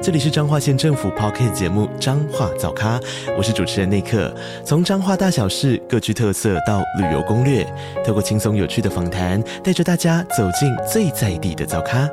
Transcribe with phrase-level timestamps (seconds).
[0.00, 3.00] 这里是彰化县政府 Podcast 节目《彰化早咖》，
[3.36, 4.32] 我是主持人内克。
[4.64, 7.66] 从彰化大小事各具特色到旅游攻略，
[8.06, 12.08] 透过轻松有趣的访谈，带着大家走进最在地的早咖。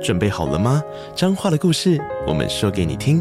[0.00, 0.80] 准备好了吗？
[1.16, 3.20] 彰化的故事，我们说给你听。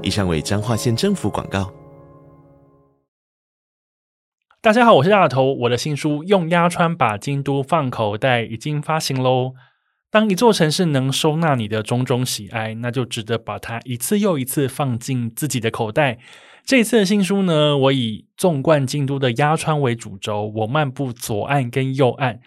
[0.00, 1.68] 以上为彰化县政府广告。
[4.62, 9.54] 大家好，我是大头，我的新书《用鸭川把京都放口袋》已经发行喽。
[10.10, 16.18] 当一座城市能收纳你的种种喜爱，那就值得把它一次又一次放进自己的口袋。
[16.64, 22.40] 这次的新书呢，我以纵贯京都的鸭川为主轴，我漫步左岸跟右岸，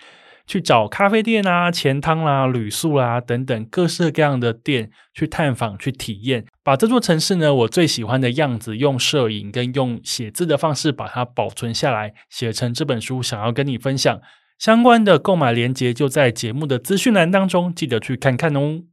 [0.45, 14.19] 去找咖啡店啊、钱汤啦、旅宿啦等等各式各样的店去探访、去体验，把这座城市呢我最喜欢的样子，用摄影跟用写字的方式把它保存下来，写成这本书，想要跟你分享。
[14.63, 18.83] 相关的购买链接就在节目的资讯栏当中，记得去看看哦。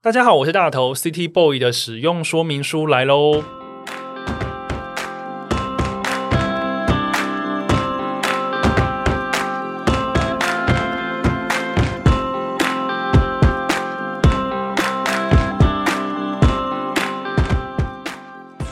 [0.00, 3.42] 大家好，我是大头，City Boy 的使用说明书来喽。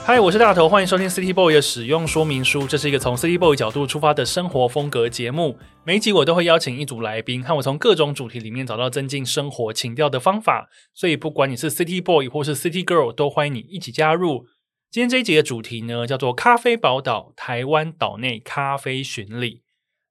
[0.06, 2.66] 嗨，我是大头，欢迎收听 City Boy 的使用说明书。
[2.66, 5.58] 这是一个从 City Boy 角度出发的生活风格节目。
[5.83, 10.69] 每集我都会邀请一组来宾，和我从各种主题里面找到增进生活情调的方法。
[10.92, 14.44] 所以，不管你是 City Boy 或是 City Girl，都欢迎你一起加入。
[14.91, 19.62] 今天这一集的主题呢，叫做“咖啡宝岛——台湾岛内咖啡巡礼”。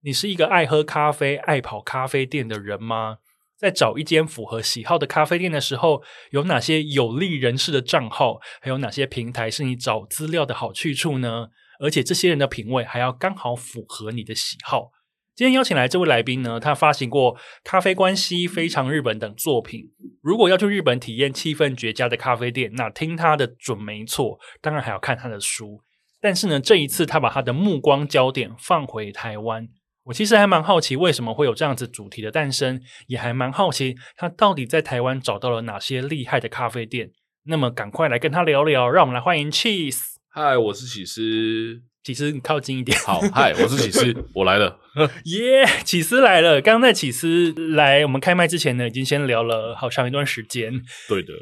[0.01, 3.19] 你是一个爱喝咖啡、爱跑咖啡店的人吗？
[3.63, 8.41] 在找一间符合喜好的咖啡店的时候，有哪些有利人士的账号？
[8.59, 11.47] 还有哪些平台是你找资料的好去处呢？
[11.79, 14.91] 而且这些人的品味还要刚好符合你的喜好。
[15.33, 19.85] 今天邀请来这位来宾呢，他发行过《咖啡关系》《非常日本》等作品。
[20.21, 24.37] 如果要去日本体验气氛绝佳的咖啡店，那听他的准没错。
[24.61, 25.81] 当然还要看他的书。
[26.19, 29.69] 但是呢，这一次他把他的目光焦点放回台湾。
[30.05, 37.11] 我其实还蛮好奇，为什么会有这样子主题的诞生，也还蛮好奇他到底在台湾找到了哪些厉害的咖啡店。
[37.45, 40.01] 那么，赶快来跟他聊聊，让我们来欢迎 chase。
[40.29, 41.81] 嗨，我是起司。
[42.03, 42.97] 起司，你靠近一点。
[42.99, 44.79] 好，嗨，我是起司，我来了。
[45.23, 46.61] 耶，起司来了。
[46.61, 50.81] 刚刚在起司来我们开麦之前呢，已经先聊了好长一段时间。
[51.07, 51.33] 对的，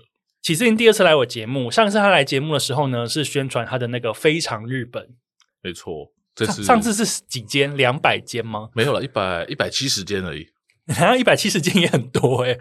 [0.43, 1.72] 起司您第二次来我节目。
[1.72, 5.09] 上次他来节目的时候呢，是宣传他的那个非常日本。
[5.63, 6.13] 没错。
[6.34, 7.75] 这是上次是几间？
[7.75, 8.69] 两百间吗？
[8.74, 10.47] 没有了，一百一百七十间而已。
[11.00, 12.59] 然后一百七十间也很多诶，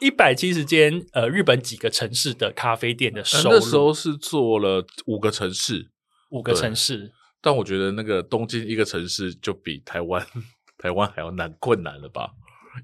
[0.00, 3.56] 一百七十间呃，日本几个城市的咖啡店的收入。
[3.56, 5.90] 那时候是做了五个城市，
[6.30, 7.12] 五个城市。
[7.42, 10.24] 但我觉得那个东京一个城市就比台湾
[10.78, 12.30] 台湾还要难困难了吧？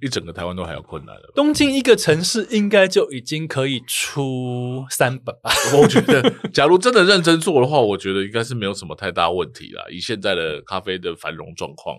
[0.01, 1.33] 一整个台湾都还有困难了。
[1.35, 5.51] 东京一个城市应该就已经可以出三本吧？
[5.81, 6.23] 我觉得，
[6.53, 9.85] 假如真的认真做的话，我觉得应该是没有什么太大问题啦。
[9.91, 11.99] 以现在的咖啡的繁荣状况，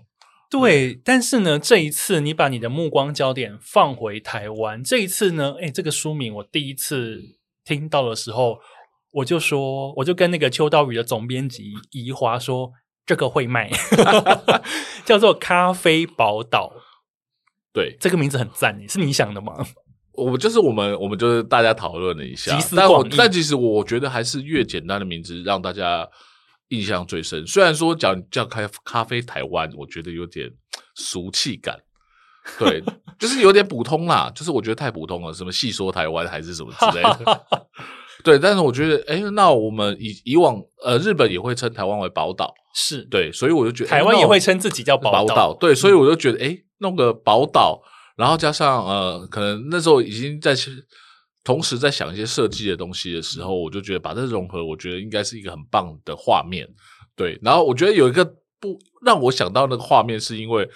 [0.49, 0.99] 对。
[1.03, 7.21] 但是呢，这一次你把你的目光焦点放回台湾，这一次呢，哎，这个书名我第一次
[7.63, 8.59] 听到的时候，
[9.11, 12.71] 我就说，我就跟那个秋刀鱼的总编辑宜华说，
[13.05, 13.69] 这个会卖，
[15.05, 16.73] 叫做咖啡宝岛。
[17.73, 19.65] 对，这个名字很赞，是你想的吗？
[20.13, 26.07] 我就是我们，我们就是大家讨论了一下，但我但其实我觉得还是越简单的名字让大家
[26.67, 27.45] 印象最深。
[27.47, 30.47] 虽然说讲叫咖咖啡台湾，我觉得有点
[30.93, 31.75] 俗气感，
[32.59, 32.79] 对，
[33.17, 37.45] 就是有点普通啦，就是我觉得太普通了，什么细说台湾还是什么之类的，
[38.23, 38.37] 对。
[38.37, 46.63] 但是我觉得，哎，那我们以以往呃，日本也会称台湾为宝岛，是对，所以我就觉得台湾也会称自己叫宝岛，对，所以我就觉得，哎、嗯。
[46.79, 47.81] 弄个宝岛，
[48.17, 50.53] 然后加上呃，可能那时候已经在
[51.41, 56.67] 同时在想一些设计的东西的时候，我就觉得把这融合，我觉得应该是一个很棒的画面。
[57.15, 58.25] 对，然后我觉得有一个
[58.59, 60.69] 不让我想到那个画面，是因为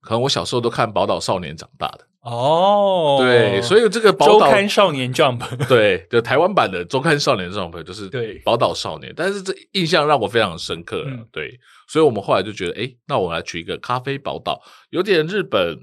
[0.00, 3.18] 可能我小时候都看《宝岛少年》长大的哦。
[3.20, 11.04] 对，所以这个宝岛周刊少年 Jump， 对，就台湾版的周刊少年 Jump，就是对宝岛少年，但是这印象让我非常深刻。
[11.06, 11.58] 嗯、对。
[11.88, 15.76] 所以我们后来就觉得，诶，那我来取一个咖啡宝岛，有点日本，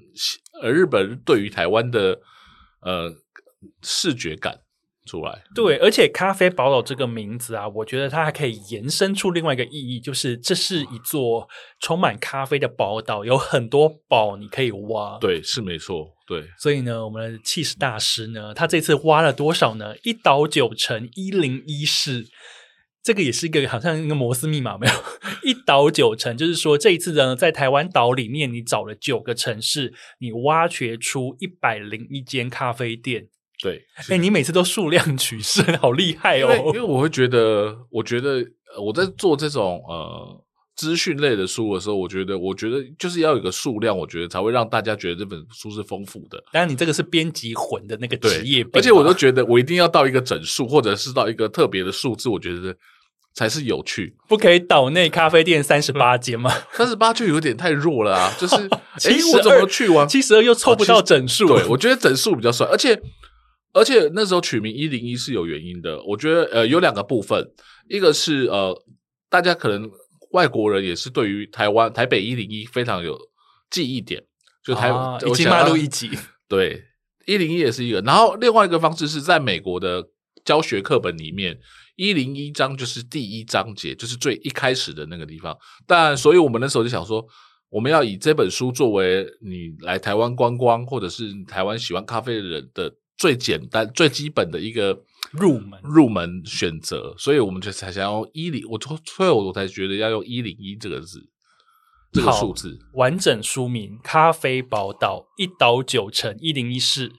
[0.61, 2.17] 呃，日本对于台湾的
[2.79, 3.11] 呃
[3.83, 4.57] 视觉感，
[5.07, 5.41] 出来。
[5.55, 11.47] 对，而且咖啡宝岛这个名字啊，我觉得它还可以延伸出另外一个意义，就是这是一座
[11.79, 15.17] 充满咖啡的宝岛，有很多宝你可以挖。
[15.19, 16.13] 对，是没错。
[16.27, 19.95] 对，所以呢，我们的气势大师呢，他这次挖了多少呢？
[20.03, 22.27] 一岛九成一零一室。
[23.03, 24.93] 这个也是一个好像一个摩斯密码，没有
[25.49, 33.29] 一岛九城，就是说这一次呢，在台湾岛里面，你找了九个城市，你挖掘出一百零一间咖啡店。
[33.61, 36.63] 对，哎，你每次都数量取胜，好厉害哦！
[36.67, 38.45] 因为我会觉得，我觉得
[38.79, 40.43] 我在做这种呃
[40.75, 46.37] 资讯类的书的时候，我觉得，我觉得就是要有个数量，我觉得才会让大家觉得这本书是丰富的。
[46.51, 52.75] 当然，你这个是编辑魂的那个职业，而且我都觉得我一定要到一个整数，或者是到一个特别的数字，我觉得。
[53.33, 56.51] 才是有趣，不可以岛内咖啡店三十八间吗？
[56.73, 58.33] 三十八就有点太弱了啊！
[58.35, 61.45] 就是，哎，我怎么去完七十二又凑不到整数？
[61.47, 62.99] 对，我觉得整数比较帅，而且
[63.77, 66.01] 而且那时候取名一零一是有原因的。
[66.03, 67.45] 我觉得呃有两个部分，
[67.87, 68.75] 一个是呃
[69.29, 69.89] 大家可能
[70.31, 73.17] 外国人也是对于台湾台北一零一非常有
[73.69, 74.23] 记忆点，
[74.63, 74.91] 就台
[75.25, 76.09] 已经迈入一级。
[76.47, 76.83] 对，
[77.25, 78.01] 一零一也是一个。
[78.01, 80.03] 然后另外一个方式是在美国的
[80.43, 81.57] 教学课本里面。
[81.99, 85.57] 一零一章就是第一章节，就是最一开始的那个地方。
[85.87, 87.25] 但所以我们那时候就想说，
[87.69, 97.15] 我们要以这本书作为你来台湾观光，或者是台湾喜欢咖啡的人的最简单、最基本的一个入门入门选择。
[97.17, 101.29] 所以我们就才想要一零，我最后我才觉得要用一零一这个字，
[102.11, 102.79] 这个数字。
[102.93, 107.11] 完整书名：咖啡宝岛，一岛九城一零一室。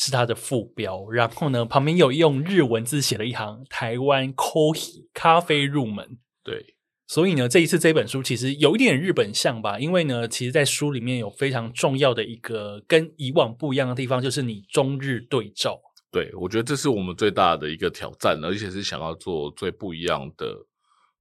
[0.00, 6.18] 是它的副标，然后呢，旁边有用日文字写了一行“台湾 Coffee 咖啡入门”。
[6.44, 6.76] 对，
[7.08, 15.80] 所以呢，这一次这本书其实有一点日本像吧，因为呢，其实，在书里面有非常重要的一个跟以往不一样的地方，就是你中日对照。
[16.12, 20.54] 对，我觉得这是我们最大的一个挑战，而且是想要做最不一样的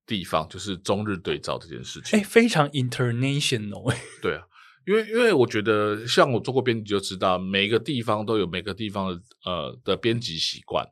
[0.05, 2.19] 地方，就是中日对照这件事情。
[2.19, 3.95] 哎，非常 international。
[4.21, 4.43] 对啊。
[4.85, 10.85] 因为，因为我觉得，像我做过编辑就知道，每个地方都有每个地方的呃的编辑习惯。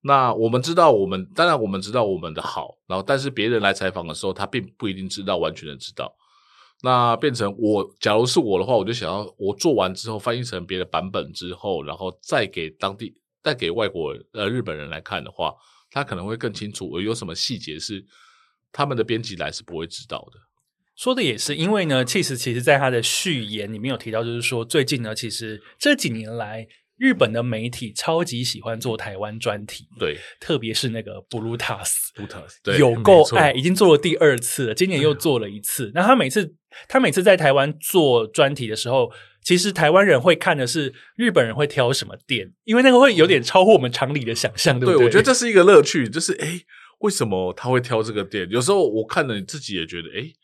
[0.00, 6.14] 那我们知道，我们当然我们知道我们的好，然后但是别人来采访的时候，他并不一定知道完全的知道。
[6.82, 13.12] 那变成我，假如是我的话，我就想要我做完之后翻译成别的版本之后，然后再给当地
[13.42, 15.52] 再给外国人呃日本人来看的话，
[15.90, 18.04] 他可能会更清楚我有什么细节是
[18.70, 20.38] 他们的编辑来是不会知道的。
[20.94, 26.66] 说的也是，因为呢，其实其实在他的序言里面有提到，就是说最近呢，其实这几年来，
[26.98, 35.86] 日本的媒体超级喜欢做台湾专题，对，特别是那个 Brutus，Brutus，对，有够爱，已经做了第二次了，今年又做了一次。
[35.86, 36.54] 嗯、那他每次
[36.88, 39.12] 他每次在台湾做专题的时候，
[39.42, 44.98] 其实台湾人会看的是日本人会挑什么店，因为那个会有点超乎我们常理的想象，对不对？
[44.98, 46.62] 对，我觉得这是一个乐趣，就是诶，
[46.98, 48.48] 为什么他会挑这个店？
[48.50, 50.34] 有时候我看了你自己也觉得诶。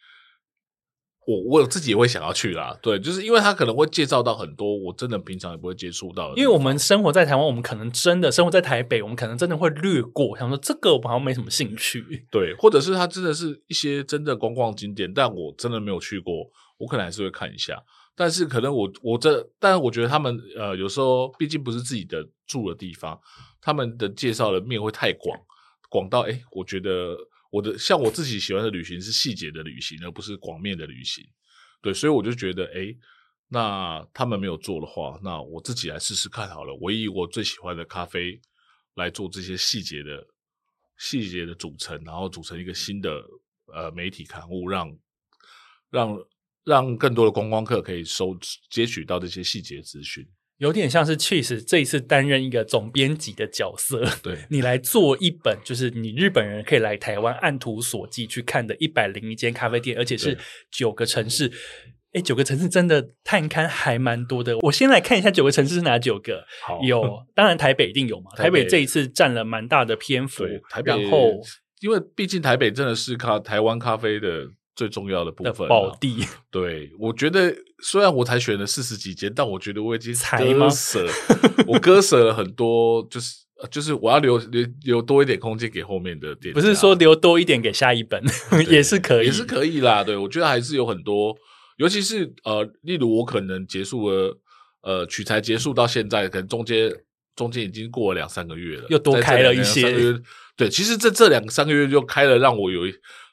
[1.26, 6.36] 我我自己也会想要去啦，对，就是因为他可能会介绍到很多我真的平常也不会接触到的。
[6.36, 12.26] 因为我们生活在台湾，我们可能真的生活在台北，我们可能真的会略过，想说这个我好像没什么兴趣。
[12.30, 17.82] 对，或者是他真的是一些真的观光景点，但我真的没有去过，我可能还是会看一下。
[18.14, 23.18] 但是可能我我这，但是我觉得他们呃有时候毕竟不是自己的住的地方，
[23.62, 25.38] 他们的介绍的面会太广，
[25.88, 27.16] 广到诶，我觉得。
[27.54, 31.24] 我的像我自己喜欢的旅行是细节的旅行，而不是广面的旅行。
[31.80, 32.98] 对，所以我就觉得，诶，
[33.46, 36.74] 那他们没有做的话，那我自己来试试看好了。
[36.80, 38.40] 我以我最喜欢的咖啡
[38.94, 40.26] 来做这些细节的
[40.98, 43.24] 细节的组成，然后组成一个新的
[43.72, 44.98] 呃媒体刊物，让
[45.90, 46.18] 让
[46.64, 48.36] 让更多的观光客可以收
[48.68, 50.26] 接取到这些细节资讯。
[50.58, 60.38] 有点像是 Cheese 这一次担任一个总编辑的角色，对， 你来做一本，就是你日本人可以来台湾按图索骥去看的一百零一间咖啡店，而且是
[60.70, 61.50] 九个城市。
[62.12, 64.56] 哎，九个城市真的探勘还蛮多的。
[64.58, 66.44] 我先来看一下九个城市是哪九个？
[66.62, 67.02] 好，有，
[67.34, 68.30] 当然台北一定有嘛。
[68.36, 70.44] 台北，这一次占了蛮大的篇幅。
[70.70, 71.32] 台北，然后
[71.80, 74.46] 因为毕竟台北真的是咖台湾咖啡的。
[74.76, 76.16] 最重要的部分，宝地。
[76.50, 77.54] 对，我觉得
[77.84, 81.06] 虽然我才选了四十几间，但我觉得我已经割舍，
[81.68, 83.34] 我割舍了很多，就是
[83.70, 86.54] 就是我要留留留多一点空间给后面的店。
[86.54, 88.22] 不是说留多一点给下一本
[88.70, 90.02] 也是可以，也是可以啦。
[90.02, 91.36] 对，我觉得还是有很多，
[91.76, 94.40] 尤其是呃，例如我可能结束了
[94.80, 96.90] 呃取材结束到现在，可能中间
[97.36, 100.18] 中间已经过了两三个月了，又多开了一些。
[100.56, 102.82] 对，其实这这两三个月就开了，让我有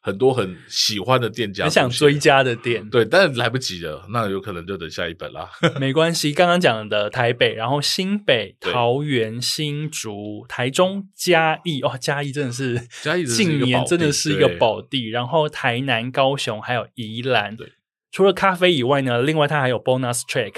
[0.03, 2.89] 很多很喜欢的店家，很想追加的店。
[2.89, 5.47] 对，但是来不及了，那有可能就等下一本啦。
[5.79, 15.09] 没关系，刚刚讲的台北，然后新北、桃园、新竹、台中、嘉义，哦，嘉义真的是嘉义近年真的是一个宝地。
[15.09, 17.55] 然后台南、高雄还有宜兰。
[17.55, 17.71] 对，
[18.11, 20.55] 除了咖啡以外呢，另外它还有 bonus track，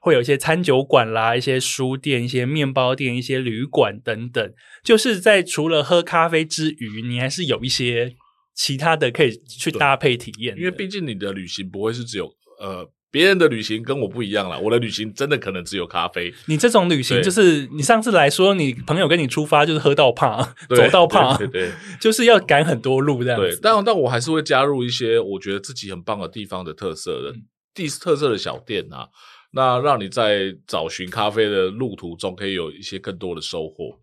[0.00, 4.52] 会有一些餐酒馆啦、一些书店、一些面包店、一些旅馆等等。
[4.84, 8.14] 就是在除了喝咖啡之余，你还是有一些
[8.54, 10.56] 其他的可以去搭配体验。
[10.56, 12.26] 因为毕竟你的旅行不会是只有
[12.60, 16.34] 呃别人的旅行跟我不一样啦，我的旅行真的可能只有咖啡。
[16.46, 23.46] 你这种旅行就是你上次来说，你朋友跟你出发就是喝到胖，走到胖，对，对，对，就是要赶很多路这样子。
[23.46, 27.32] 对，但但我还是会加入一些我觉得自己很棒的地方的特色的
[27.72, 29.08] 地特色的小店啊，
[29.52, 33.96] 那让你在找寻咖啡的路途中可以有一些更多的收获。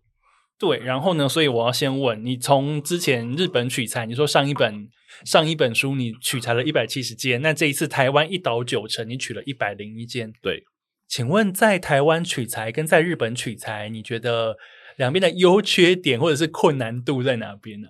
[0.62, 1.28] 对，然后呢？
[1.28, 4.88] 所以我要先问你，从之前日本取材，你说上一本
[5.24, 10.32] 上一本书你取材了一百七十间，那这一次台湾一岛九成你取了一百零一间。
[10.40, 10.62] 对，
[11.08, 14.56] 请问在台湾取材跟在日本取材，你觉得
[14.96, 17.88] 两边的优缺点或者是困难度在哪边呢？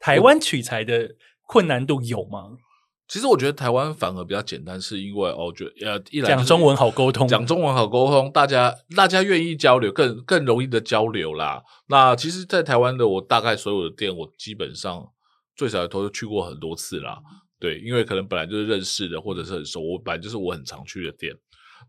[0.00, 1.10] 台湾取材的
[1.46, 2.56] 困难度有吗？
[3.10, 11.60] 其实我觉得台湾反而比较简单，是因为哦，觉得呃，一来讲中文好沟通，讲中文好沟通，大家大家愿意交流，更更容易的交流啦。
[11.88, 15.04] 那其实，在台湾的我大概所有的店，我基本上
[15.56, 17.18] 最少都去过很多次啦。
[17.58, 21.34] 对，因为可能本来就是认识的，或者是很熟，我本来就是我很常去的店。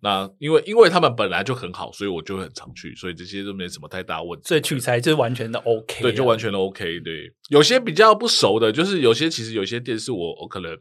[0.02, 4.48] 那因为因为他们本来就很好，所以我就很常去，所以这些都没什么太大问题。
[4.48, 7.00] 所以取材就是完全的 OK，对，就完全的 OK。
[7.02, 10.76] 对，有些比较不熟的，就是有些其实有些店是我我可能。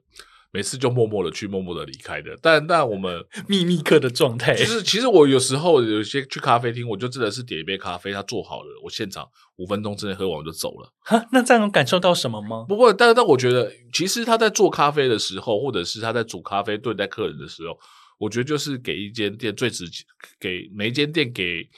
[0.52, 2.36] 每次就默默的去，默默的离开的。
[2.42, 10.92] 但但我们 秘密客的状态，其实其实我有时候有些去咖啡厅，我就真的是点一杯咖啡，他做好了，我现场五分钟之内喝完我就走了。
[11.00, 12.64] 哈，那这样能感受到什么吗？
[12.68, 17.78] 不过，但但我觉得，其实他在做咖啡的时候，或者是他在煮咖啡对待客人的时候，
[18.18, 20.04] 我觉得就是给一间店最直接，
[20.40, 21.68] 给每一间店给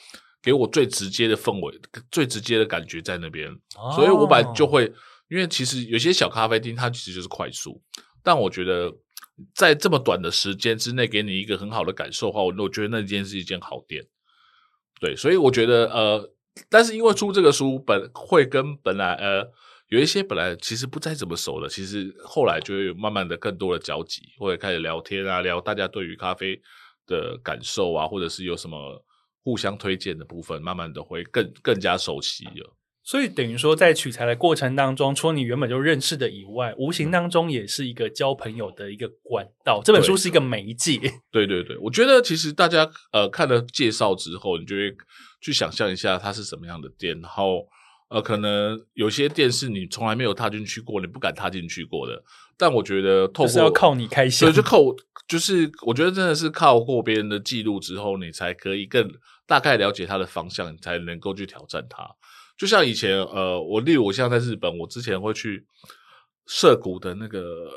[0.43, 1.79] 给我最直接的氛围，
[2.11, 3.51] 最直接的感觉在那边。
[3.77, 4.91] 哦，所以我本来就会，
[5.29, 7.81] 因为其实有些小咖啡厅，它其实就是快速。
[8.23, 8.93] 但我觉得，
[9.55, 14.05] 在这么短的时间之内给你一个很好的感受的话，我我觉得那间是一间好店。
[15.01, 16.33] 对，所以我觉得呃，
[16.69, 19.51] 但是因为出这个书本会跟本来呃
[19.89, 26.61] 有一些本来其实不再怎么熟的，其实后来就会慢慢的更多的交集，或者开始聊天啊，聊大家对于咖啡
[27.07, 29.05] 的感受啊，或者是有什么
[29.43, 32.77] 互相推荐的部分，慢慢的会更更加熟悉了。
[33.05, 39.83] 所以等于说，在取材的过程当中，除了你原本就认识的以外，无形当中也是一个交朋友的一个管道。
[39.85, 41.01] 这本书是一个媒介。
[41.33, 44.95] 对对对，我觉得其实大家呃看了介绍之后，你就会
[45.41, 47.67] 去想象一下它是什么样的店，然后
[48.09, 52.23] 呃可能有些店是你从来没有踏进去过，你不敢踏进去过的。
[52.57, 54.79] 但我觉得透过是要靠你开箱，所以就靠
[55.27, 59.11] 就是我觉得真的是靠过别人的记录之后，你才可以更
[59.45, 62.09] 大概了解它的方向，你才能够去挑战它。
[62.63, 65.67] 就像以前，呃，我例如我现在在日本，我之前会去
[66.47, 67.69] 涩谷的那个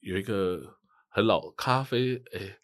[0.00, 0.60] 有一个
[1.08, 2.56] 很老咖啡，诶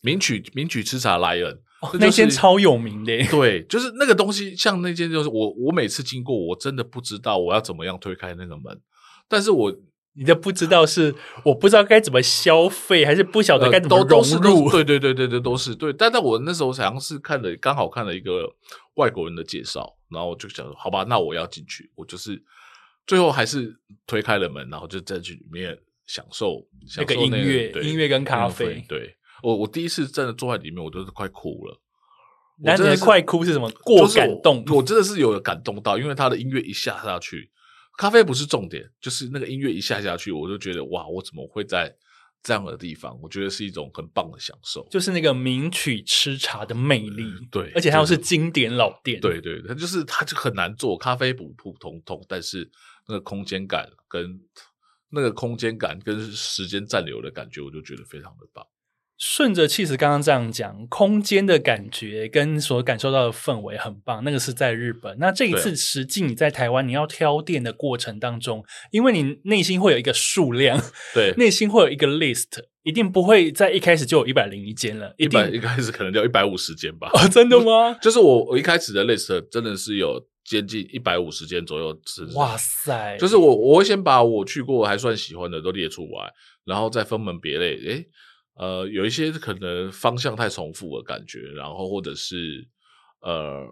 [0.00, 8.80] 名曲名曲吃茶莱恩，哦就是、那间超有名的，对，就是那个东西，像那间就是我我每次经过，我真的不知道我要怎么样推开那个门，
[9.28, 9.72] 但是我
[10.14, 14.08] 你的不知道是我不知道该怎么消费，还是不晓得该怎么融入？
[14.08, 15.92] 呃、都都是都对对对对对，都是对。
[15.92, 18.52] 但在我那时候好像是看了刚好看了一个
[19.00, 19.96] 外国人的介绍。
[20.12, 21.88] 然后我就想说，好吧，那我要进去。
[21.94, 22.42] 我就是
[23.06, 23.72] 最后还是
[24.06, 26.66] 推开了门，然后就在去里面享受
[26.96, 28.84] 那个、音乐、音乐跟咖啡。
[28.88, 31.80] 对，我我第一次真的坐在里面，我都是快哭了。
[32.62, 33.70] 那你的快哭是什么？
[33.84, 34.64] 过感动？
[34.68, 37.50] 我，我真的是有感动到，因为他的音乐一下下去，
[37.96, 41.96] 咖啡不是重点，就是那个音乐一下下去，我就觉得哇，我怎么会在？
[42.42, 47.24] 这样的地方，我觉得是一种很棒的享受，就是那个名曲吃茶的魅力。
[47.50, 49.20] 对，而且它又是经典老店。
[49.20, 52.70] 对对，它就是它就很难做，咖啡普普通通，但是
[53.06, 54.40] 那个空间感跟
[55.10, 58.66] 那个空间感跟时间暂留的感觉，我就觉得非常的棒。
[59.20, 64.24] 顺着气势刚刚这样讲，空间的感觉跟所感受到的氛围很棒。
[64.24, 65.14] 那个是在日本。
[65.18, 72.46] 那这一次实际你在台湾，你要挑店的过程当中，因为你内心会有一个数量，对， 内心会有一个 list，
[72.82, 75.14] 一定不会在一开始就有一百零一间了。
[75.18, 77.10] 一百一开始可能就一百五十间吧？
[77.12, 77.92] 哦，真的吗？
[78.00, 81.94] 就是我我一开始的 list 真的是有接近一百五十间左右。
[82.36, 83.18] 哇塞！
[83.18, 86.32] 就是我我会先把我去过还算喜欢的都列出来，
[86.64, 87.76] 然后再分门别类。
[87.86, 88.06] 诶
[88.60, 92.68] 呃，有一些可能方向太重复的感觉，然后或者是
[93.22, 93.66] 呃，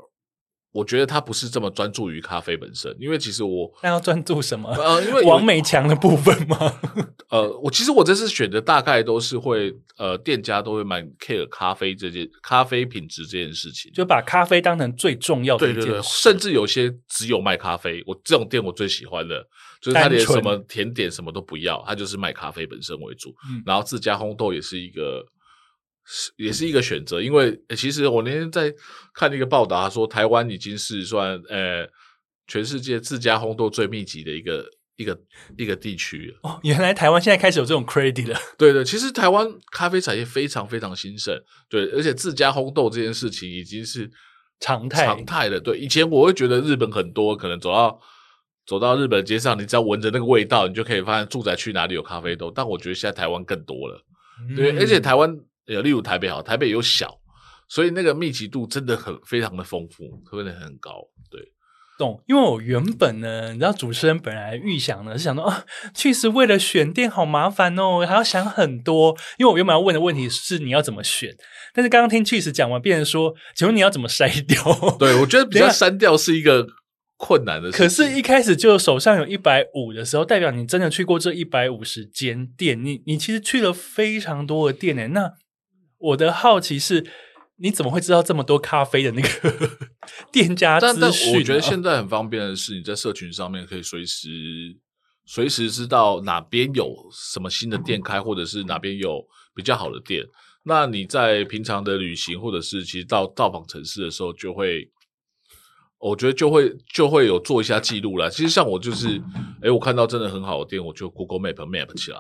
[0.71, 4.69] 我觉得他不是这么专注于咖啡本身，因为其实我那要专注什么？
[4.75, 6.57] 呃，因为王美强的部分吗？
[7.31, 15.87] 呃，我其实我这次选的大概都是会呃，店家都会蛮 care 咖啡这件咖啡品质这件事情，就把咖啡当成最重要的一件事。
[15.87, 19.43] 对对对，甚至有些只有卖咖啡，我这种店我最喜欢的
[19.81, 25.25] 就是他连什么甜点什么都不要，他就是卖咖啡本身为主，嗯、然后自家烘豆也是一个。
[26.11, 28.73] 是，也是一个选择，因为、欸、其实我那天在
[29.13, 31.87] 看一个报道，他说台湾已经是算呃
[32.47, 34.65] 全世界自家烘豆最密集的一个
[34.97, 35.21] 一个
[35.59, 38.41] 一个地区哦，原来台湾现在开始有这种 credit 了。
[38.57, 41.39] 对的，其实台湾咖啡产业非常非常兴盛，
[41.69, 44.11] 对，而且自家烘豆这件事情已经是
[44.61, 45.61] 常态常态了。
[45.61, 48.01] 对，以前我会觉得日本很多，可能走到
[48.67, 52.51] 走到日本街上，你只要闻着那个味道，你就可以发现住宅区哪里有咖啡豆。
[52.51, 54.03] 但我觉得现在台湾更多了，
[54.49, 55.39] 嗯、对，而且台湾。
[55.75, 57.19] 有，例如台北好，台北有小，
[57.69, 60.93] 所以那个密集度真的很非常的丰富，特别很高。
[61.31, 61.41] 对，
[61.99, 62.23] 懂。
[62.27, 69.17] 因为我原本呢，你知道，主持人本来预想呢是想说啊，确实为了选店好麻烦哦，还要想很多。
[69.39, 71.37] 因为我原本要问的问题是你要怎么选，
[71.75, 74.97] 但是刚刚听 Cheese 讲完，变成说，请问你要怎么筛掉？
[74.99, 76.67] 对，我觉得比较删掉是一个
[77.19, 77.77] 困难的事。
[77.77, 85.33] 可是，一开始就手上有一百五的时候，代表你真的去过这一百五十间店，你你其实去了非常多的店诶，那。
[85.99, 87.05] 我的好奇是，
[87.57, 89.29] 你怎么会知道这么多咖啡的那个
[90.33, 91.01] 店家资讯？
[91.01, 94.29] 但但我觉得现在很方便的是，你在社群上面可以随时
[95.27, 100.25] 随时知道哪边有什么新的店开，或者是哪边有比较好的店。
[100.63, 104.91] 那你在平常的旅行，或者是其实到到访城市的时候，就会，
[105.99, 108.29] 我觉得就会就会有做一下记录啦。
[108.29, 109.21] 其实像我就是，
[109.63, 112.19] 诶，我看到真的很好的店，我就 Google Map Map 起来。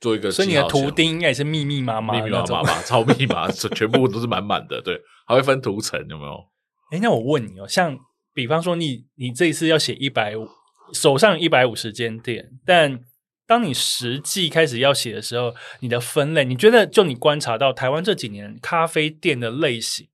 [0.00, 4.80] 做一个，所以你的图钉应该也是密密麻麻，密密麻麻吧， 超密麻， 全部都是满满的。
[4.80, 6.42] 对，还会分图层，有没有？
[6.90, 7.98] 哎，那我问你哦，像
[8.32, 10.48] 比方说你你这一次要写一百五，
[10.94, 13.00] 手上一百五十间店，但
[13.46, 20.08] 当你实际开始要写的时候，你的分类，你觉得就你观察到台湾这几年咖啡店的类型，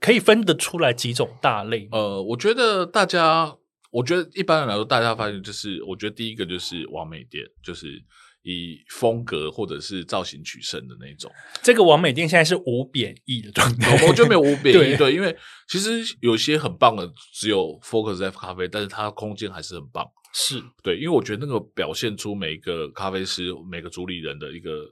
[0.00, 1.86] 可以分得出来几种大类？
[1.92, 3.54] 呃，我觉得大家，
[3.90, 8.02] 我觉得一般人来说，大家发现就是，我觉得第一个就是完美店，就是。
[8.50, 11.30] 以风格或者是造型取胜的那种，
[11.62, 15.36] 这个王美店现在是无贬义的状态，我觉得没有无贬义，对，对，因为
[15.68, 20.62] 其实有些很棒的，只有 Focus 在咖啡，但是它空间还是很棒，是。
[20.82, 24.90] 对，因为我觉得那个表现出每个咖啡师、每个主理人的一个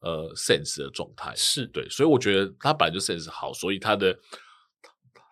[0.00, 1.66] 呃 sense 的状态，是。
[1.66, 4.16] 对，所以我觉得他本来就 sense 好，所以他的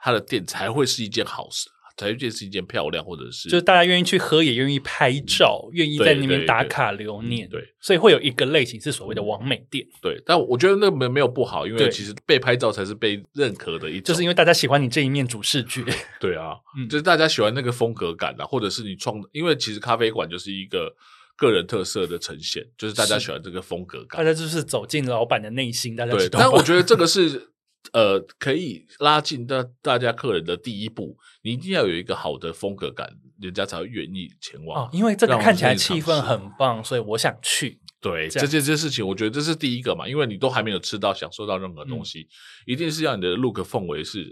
[0.03, 1.71] 他的店才会是一件好事。
[2.01, 7.49] 才觉得是一件漂亮，或者是就是大家愿意去喝，也愿意拍照，愿意在那边打卡留念。
[7.49, 9.87] 对，所以会有一个类型是所谓的完美店。
[10.01, 14.03] 对，但我觉得那没没有不好，因为其实被拍照才是被认可的一种。
[14.05, 15.85] 就是因为大家喜欢你这一面主视觉。
[16.19, 20.95] 对啊，嗯，就是大家喜欢那个风格感啊，或者是你创，因为其实咖啡馆就是一个
[21.37, 24.19] 个人特色的呈现，就是大家喜欢这个风格感。
[24.19, 26.39] 大家就是走进老板的内心，大家知道。
[26.41, 27.49] 但我觉得这个是。
[27.93, 34.85] 呃，可以拉近大大家客人的第一步，你一定要有一个好的风格感，人家才会愿意前往。
[34.85, 37.81] 哦，因为这个看起来气氛很棒，所以我想去。
[38.01, 42.29] 对，这件这事情，我觉得这是第一个嘛，因为你都还没有吃到、享受到任何东西，嗯、
[42.67, 44.31] 一定是要你的 look 氛围是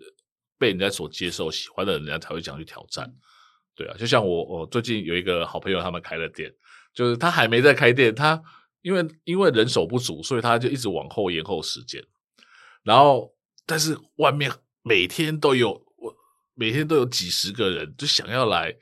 [0.59, 3.13] 被人家所接受、喜欢的，人家才会想去挑战。
[3.75, 6.53] 对啊，就像我，我最近有一个好朋友，他们开了店，
[6.95, 8.41] 就是他还没在开店，他
[8.83, 12.05] 因为因为人手不足，所以他就一直往后延后时间，
[12.83, 13.35] 然后。
[13.69, 14.51] 但是外面
[14.83, 16.17] 每天都有我，
[16.55, 18.75] 每天都有几十个人就想要来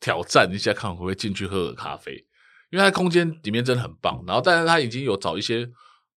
[0.00, 2.14] 挑战一下，看会不会进去喝个咖啡，
[2.70, 4.24] 因为它空间里面真的很棒。
[4.26, 5.68] 然后，但是他已经有找一些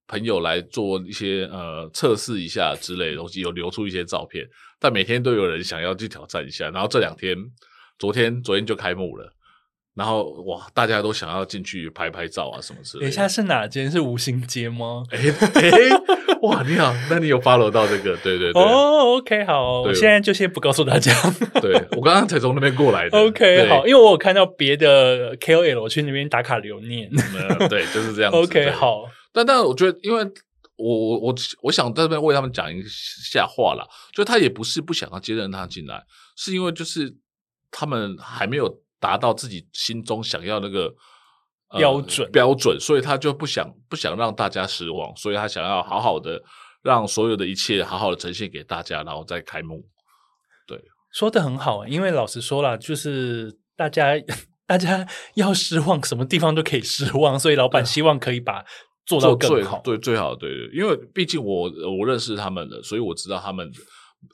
[0.08, 4.48] 朋友来做一些呃测试一下之类的东西，有流出一些照片。
[4.80, 6.70] 但每天都有人想要去挑战一下。
[6.70, 7.38] 然后这两天，
[8.00, 9.30] 昨天昨天就开幕了。
[9.96, 13.06] 然后哇，大家都想要进去拍拍照啊什么之类的。
[13.06, 13.90] 等一下是哪间？
[13.90, 15.04] 是五星街吗？
[15.10, 15.72] 哎哎，
[16.42, 18.16] 哇，你好，那你有 follow 到这个？
[18.18, 18.62] 对对对。
[18.62, 21.14] 哦，OK，好，我现在就先不告诉大家。
[21.62, 23.16] 对，我刚刚才从那边过来的。
[23.26, 27.10] OK，好，因为我有看到别的 KOL 去那边打卡留念。
[27.70, 28.38] 对，就是这样子。
[28.38, 29.06] OK，好。
[29.32, 30.22] 但但我觉得，因为
[30.76, 36.04] 我我我我想在这边为他们讲一下话啦，就他也不是不想要接任他进来，
[36.36, 37.16] 是因为就是
[37.72, 38.82] 他们还没有。
[39.06, 40.92] 达到自己心中想要那个、
[41.70, 42.32] 呃、标准。
[42.32, 46.42] 标准，所以他就不想不想让大家失望，所以他想要好好的
[46.82, 49.86] 让所有的一切好好的呈现给大家，然后再开幕。
[50.66, 54.14] 对，说的很好，因为老实说了，就是大家
[54.66, 58.66] 大家要失望，什么地方都可以失望，所以老板希望可以把
[59.06, 63.72] 做到更好，对最好，对，因为毕竟我我认识他们的，所以我知道他们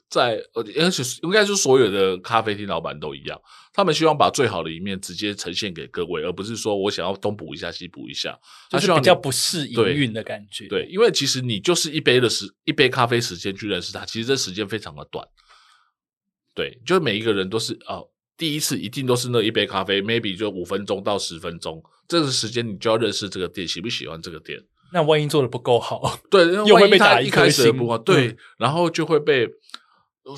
[0.08, 3.40] 在呃，而且应该是所有的咖啡厅老板都一样，
[3.72, 8.38] 他们希望把最好的一面直接呈现给各位，而不是说我想要东补一下西补一下，
[8.70, 10.66] 他就是比较不适营运的感觉。
[10.68, 15.26] 对，因为其实你就是一杯的时一杯咖啡时间去认识他，其实这时间非常的短。
[16.54, 24.58] 对，就是每一个人都是哦，第一次一定都是那一杯咖啡，maybe 就五分钟到十分钟，这个时间你就要认识这个店，喜不喜欢这个店。
[24.92, 29.48] 那万一做的不够好，对，又会被打一开始不好，对，嗯、然后就会被。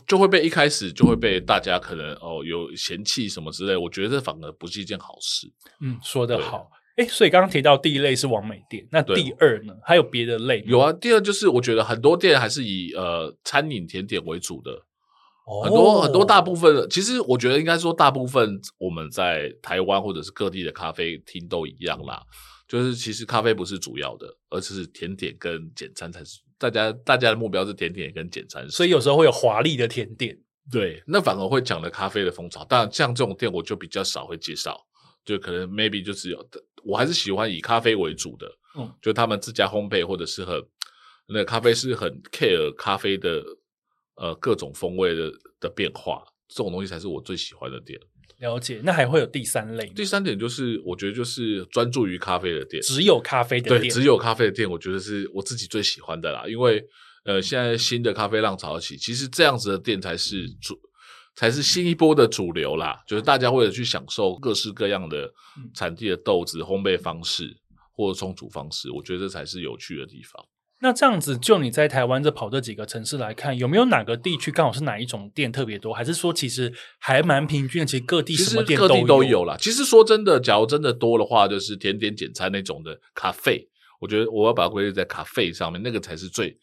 [0.07, 5.47] 就会被一开始就会被大家可能哦有嫌弃什么之类，我觉得这反而不是一件好事。
[5.81, 6.71] 嗯，说得好。
[6.97, 9.75] 哎，所以刚刚提到第一类是网美店，那第二呢？
[9.83, 10.63] 还有别的类？
[10.65, 14.71] 有啊，第二就是我觉得很多店还是以呃餐饮甜点为主的，
[15.45, 22.23] 哦、很多很多大部分其实我觉得应该说大部分我们在台湾或者是各地的咖啡厅都一样啦，
[22.69, 26.44] 就是其实咖啡不是主要的，而是甜点跟简餐才是。
[26.59, 30.39] 大家大家的目标是甜点跟简餐，所以有时候会有华丽的甜点，
[30.71, 32.65] 对，那反而会讲了咖啡的风潮。
[32.65, 34.81] 当然像这种店，我就比较少会介绍，
[35.25, 40.63] 就可能 maybe 就是有的，我还是喜欢以咖啡为主的，嗯，就他们自家烘焙或者是很
[41.27, 43.43] 那个咖啡是很 care 咖啡的
[44.17, 47.99] 呃各种风味的的变化，这种东西才是我最喜欢的店。
[48.45, 49.87] 了解，那还会有第三类。
[49.97, 56.45] 第三点就是，我觉得就是专注于咖啡的店，只有咖啡的店，对，只有咖啡的店，我觉得是我自己最喜欢的啦。
[56.47, 56.85] 因为
[57.25, 60.79] 呃，现在新的咖啡浪潮起，其实这样子的店才是主，
[61.35, 63.03] 才是新一波的主流啦。
[63.09, 65.33] 就是大家为了去享受各式各样的
[65.75, 67.57] 产地的豆子、烘焙方式
[67.93, 70.45] 或者冲煮方式，我觉得这才是有趣的地方。
[70.85, 75.95] 那这样子，就你在台湾这跑这几个城市来看，有没有哪个地区刚好是哪一种店特别多？
[75.95, 77.87] 还是说其实还蛮平均的？
[77.87, 79.57] 其实各地什么店都有，各地都有啦。
[79.59, 83.67] 其实说真的，假如真的多的话，就是甜点简餐那种的咖啡，
[83.99, 86.55] 我觉得我要把它归类在咖啡上面，那个才是最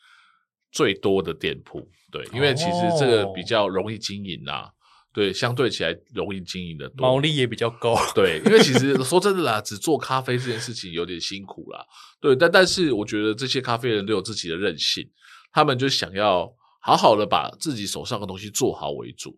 [0.72, 1.90] 最多的店铺。
[2.12, 4.70] 对，因为其实这个比较容易经营啊。
[5.14, 7.98] 对，相对起来容易经营的多，毛利也比较高。
[8.16, 11.86] 对，因为其实说真的啦，只做咖啡这件事情有点辛苦啦。
[12.22, 15.06] 对，但但是我觉得这些咖啡人都有自己的韧性，
[15.52, 16.50] 他们就想要
[16.82, 19.36] 好好的把自己手上的东西做好为主。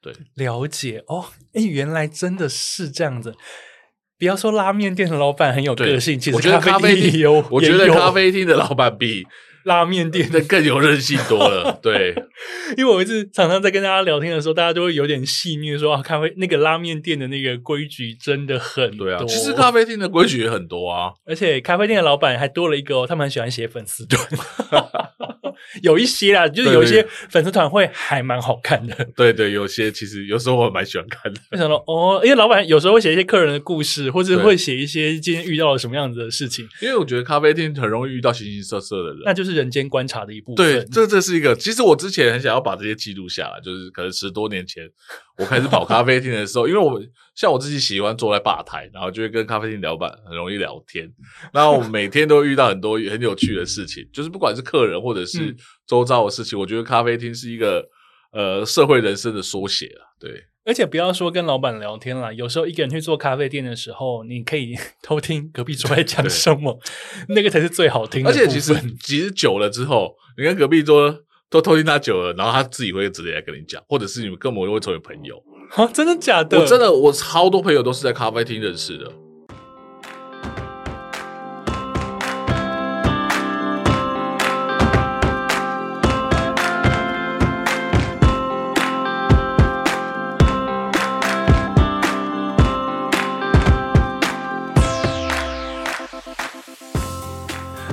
[0.00, 1.26] 对，了解哦。
[1.52, 3.34] 哎，原来真的是这样子。
[4.18, 9.26] 不要说拉面店的老板很有个性，其实我觉得咖啡厅有，我觉得咖啡厅的老板比。
[9.66, 10.30] 拉面店。
[10.30, 12.14] 的更有韧性多了，对，
[12.76, 19.06] 因为我一直常常在跟大家聊天的时候，大家都会有点戏谑说啊，咖啡那个拉面店的那个规矩真的很多。
[19.06, 24.06] 对啊，其实咖啡厅的规矩也很多啊，而且咖啡店的老板还多了一个哦，他们很喜欢写粉丝。
[24.06, 24.20] 团，
[25.82, 28.94] 有一些啦，就是有一些粉丝团会还蛮好看的。
[29.16, 31.40] 对，对对，有些其实有时候我蛮喜欢看的。
[31.50, 32.20] 为什么哦？
[32.22, 36.64] 因为老板有时候会写一些客人的故事，或者会写一些今天遇到了什么样子的事情。
[36.80, 39.56] 因为我觉得咖啡厅很容易遇到形形色色的人，那就是。
[39.56, 40.56] 人间观察的一部分。
[40.56, 41.56] 对，这这是一个。
[41.56, 44.84] 其实我之前很想要把这些记录下来，就是可能十多年前
[45.38, 47.00] 我开始跑咖啡厅的时候，因为我
[47.34, 51.10] 像我自己喜欢坐在吧台，然后就会跟咖啡厅老板很容易聊天，
[51.52, 55.54] 然后我每天都遇到很多很有趣的事情，就是不管是客人或者是
[55.86, 57.86] 周遭的事情，嗯、我觉得咖啡厅是一个
[58.32, 60.44] 呃社会人生的缩写啊，对。
[60.64, 66.76] 而且不要说跟老板聊天了，有时候一个人去做咖啡店的时候，你可以 偷听隔壁桌在讲什么，
[67.28, 68.30] 那个才是最好听的。
[68.30, 71.16] 而且其实其实久了之后，你跟隔壁桌
[71.48, 75.42] 都偷听他久了，然后他自己会直接来跟你讲，或者是你们根本会成为朋友。
[75.70, 76.58] 哈，真的假的？
[76.58, 79.10] 我真的，我超多朋友都是在咖啡厅认识的。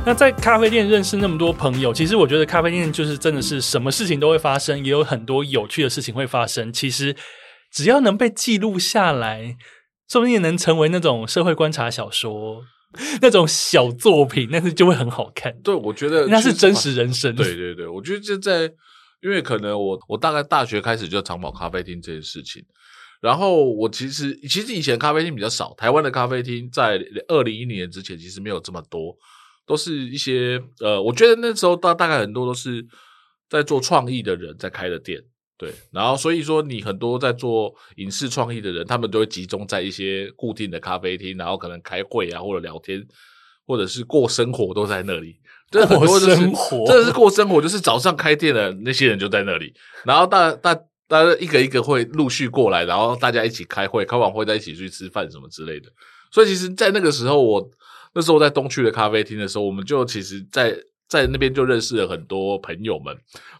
[0.05, 6.73] 那在咖啡店认识那么多朋友，其实我觉得咖啡店就是真的是什么事情都会发生，也有很多有趣的事情会发生。
[6.73, 7.15] 其实
[7.71, 9.55] 只要能被记录下来，
[10.09, 12.65] 说不定也能成为那种社会观察小说
[13.21, 15.57] 那种小作品，但是就会很好看。
[15.63, 17.33] 对，我觉得那是真实人生。
[17.33, 18.63] 对对对，我觉得就在，
[19.21, 22.61] 因为可能我我大概大学开始就常跑咖啡厅这件事情，
[23.21, 29.15] 然后我其实其实以前咖啡厅比较少，台湾的咖啡厅在二零一零年之前其实没有这么多。
[29.65, 32.85] 都是一些呃，我觉得那时候大大概很多都是
[33.49, 35.21] 在做创意的人在开的店，
[35.57, 35.71] 对。
[35.91, 43.01] 然后所以说，你很多在做影视创意的人，他们都会集中在一些固定的咖啡厅，然后可能开会啊，或者聊天，
[43.65, 45.37] 或者是过生活都在那里。
[45.71, 49.73] 这很多就是，生活，这是过生活，就是早上开店的那些人就在那里，
[50.03, 50.75] 然后大大
[51.07, 55.89] 大家一个一个会陆续过来，然后大家一起开会，开完会再一起去吃饭什么之类的。
[56.31, 57.71] 所以其实，在那个时候我。
[58.13, 60.71] 那时候在东区的咖啡厅的时候，我们就其实在，
[61.07, 63.15] 在在那边就认识了很多朋友们。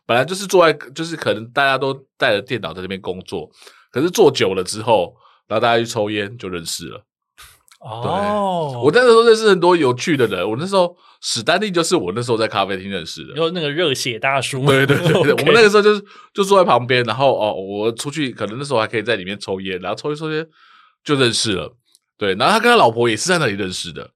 [0.06, 3.50] 本来就是坐在，就是可能大家都带着电脑在那边工作，
[3.92, 5.16] 可是坐久了之后，
[5.48, 7.06] 然后大家去抽烟就认识了。
[7.80, 10.50] 哦，我那时候认识很多有趣的人。
[10.50, 14.66] 我那时候史丹利就是我那时候在咖啡厅认识的，有那个热血大叔。
[14.66, 16.02] 对对对对，我们那个时候就是
[16.34, 20.48] 就坐在旁边，然后哦，我出去可能那时候还可以在里面抽烟，然后抽一抽烟
[21.04, 21.76] 就认识了。
[22.18, 24.10] 对，然后他跟他老婆也是在那里认识的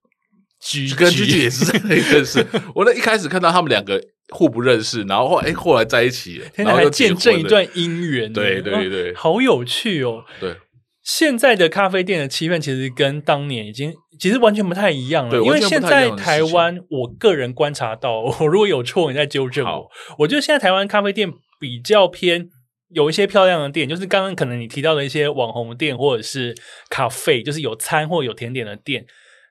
[0.60, 2.46] ，G 跟 G 也是在那里认识。
[2.76, 8.32] 我那一开始看到他们两个互不认识，然后后哎后来在一起，然后还见证一段姻缘。
[8.32, 10.24] 对对对，好有趣哦。
[10.39, 10.56] 对。
[11.04, 19.89] 现在的咖啡店的气氛其实跟当年已经其实完全不太一样了，因为现在台湾，我个人观察到，我如果有错，你再纠正我。
[20.20, 22.50] 我觉得现在台湾咖啡店比较偏
[22.89, 26.54] 有一些漂亮的店，就是刚刚可能你提到的一些网红店或者是
[26.89, 29.06] 咖啡，就是有餐或有甜点的店，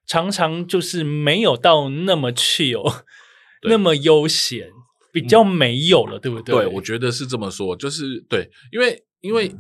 [0.07, 3.03] 常常就是没有到那么 chill，
[3.69, 4.71] 那么悠闲，
[5.13, 6.55] 比较没有了，对不对？
[6.55, 9.53] 对，我觉得是这么说，就是对，因为因为。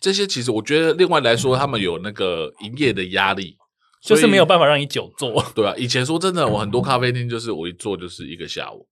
[0.00, 3.58] 这些其实我觉得，另外来说，他们有那个营业的压力，
[4.02, 5.44] 就是没有办法让你久坐。
[5.54, 8.88] 对啊，以前说真的，我很多咖啡厅就是我一坐就是一个下午，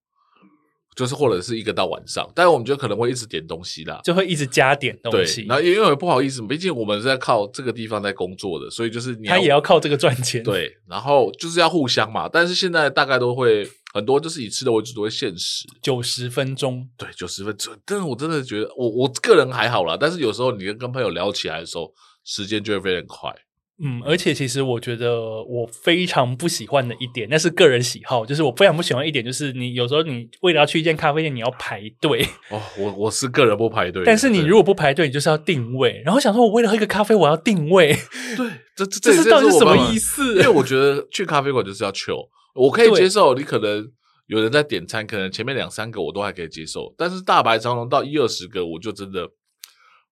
[0.94, 5.44] 就是或者是一个到晚上，但是我们就可能会一直点东西啦，就会一直加点东西。
[5.48, 10.42] 然后因为不好意思，毕竟我们是在靠这个地方在工作的，所以就是你他也要靠这个赚钱。
[10.42, 12.28] 对，然后就是要互相嘛。
[12.28, 13.68] 但是现在大概都会。
[13.94, 17.72] 很多就是以吃的为主，都会限时九十分钟，对，九十分钟。
[17.86, 19.96] 但是我真的觉得，我我个人还好啦。
[19.96, 23.32] 但是有时候你跟跟朋友聊起来的时候，时间就会非常快。
[23.82, 32.22] 嗯，而且其实我觉得我非常不喜欢的一点，那是个人喜好，就是我非常不喜欢一点，就是你有时候你为了要去一间咖啡店，你要排队。
[32.50, 36.00] 哦，我我是个人不排队，但是你如果不排队，你就是要定位。
[36.04, 37.88] 然后想说，我为了喝一个咖啡，我要定位。
[38.36, 40.36] 对，这这这是到底是什么意思？
[40.36, 42.28] 因为我觉得去咖啡馆就是要 chill。
[42.54, 43.84] 我可以接受，你可能
[44.28, 49.28] 有人在点餐，可能前面两三个我都还可以接受，但是大白长龙到一二十个，我就真的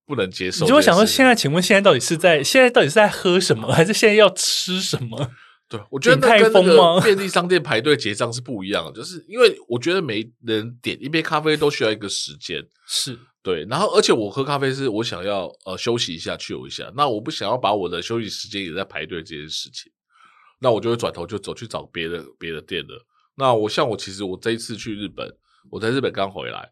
[0.06, 0.64] 不能接受。
[0.64, 5.30] 你就会想说，现在请问现在到底是在现在到底是在喝什么， 还是现在要吃什么？
[5.68, 19.90] 对，我觉得那跟那个 便利商店排队结账是不一样的，就是因为我觉得每人点一杯咖啡都需要一个时间，是对，然后而且我喝咖啡是我想要呃休息一下，去游一下，那我不想要把我的休息时间也在排队这件事情。
[20.60, 23.04] 那我就会转头就走去找别的别的店了。
[23.34, 25.26] 那我像我其实我这一次去日本，
[25.70, 26.70] 我在日本刚回来，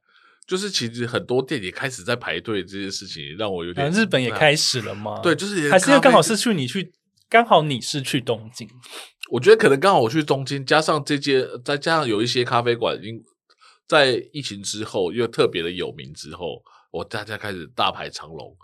[0.51, 3.91] 就是其实很多店也开始在排队这件事情，让我有点、啊。
[3.91, 5.21] 日本也开始了吗？
[5.23, 6.93] 对，就是还是因为刚好是去你去，
[7.29, 8.69] 刚好你是去东京。
[9.31, 13.23] 我觉得可能刚好我去东京，加上这些，再加上有一些咖啡馆，因
[13.87, 16.61] 在疫情之后又特别的有名之后，
[16.91, 18.57] 我大家开始大排长龙，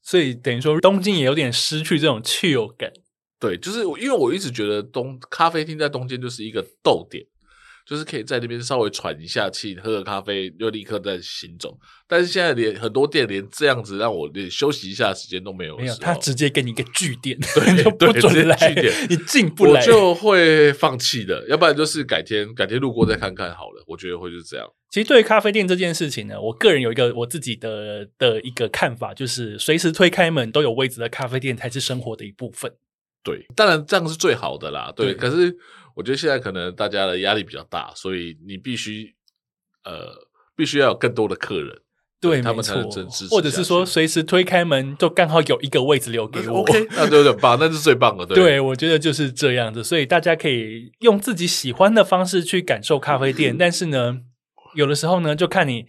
[0.00, 2.90] 所以等于说东京也有点失去这种 chill 感。
[3.38, 7.22] 对，就是因为我一直觉得东咖啡厅在东京就是一个逗点，
[7.90, 11.76] 就是可以在那边稍微喘一下气，喝个咖啡，又立刻再行走。
[12.06, 21.44] 但是现在连很多店连这样子让我连休息一下时间都没有，没有，他直接给你一个据点， 对， 就不准来，据点，你进不来，我就会放弃的。
[21.48, 23.82] 要不然就是改天改天路过再看看好了。
[23.88, 24.64] 我觉得会是这样。
[24.88, 32.72] 其实对于咖啡店这件事情呢，我个人有一个我自己的的一个看法，就是随时推开门都有位置的咖啡店才是生活的一部分。
[33.22, 34.90] 对，当然这样是最好的啦。
[34.96, 35.54] 对，对，可是
[35.96, 39.14] 我觉得现在可能大家的压力比较大，所以你必须
[39.84, 41.80] 呃，必须要有更多的客人，
[42.20, 43.26] 对，他们才能真实。
[43.28, 46.60] 或者是说，随时推开门就刚好有一个位置留给我。
[46.60, 48.26] OK， 那对对棒，那是最棒的。
[48.26, 49.82] 对，对，我觉得就是这样子。
[49.82, 54.18] 所以大家可以用自己喜欢的方式去感受咖啡店， 但是呢，
[54.74, 55.86] 有的时候呢，就看你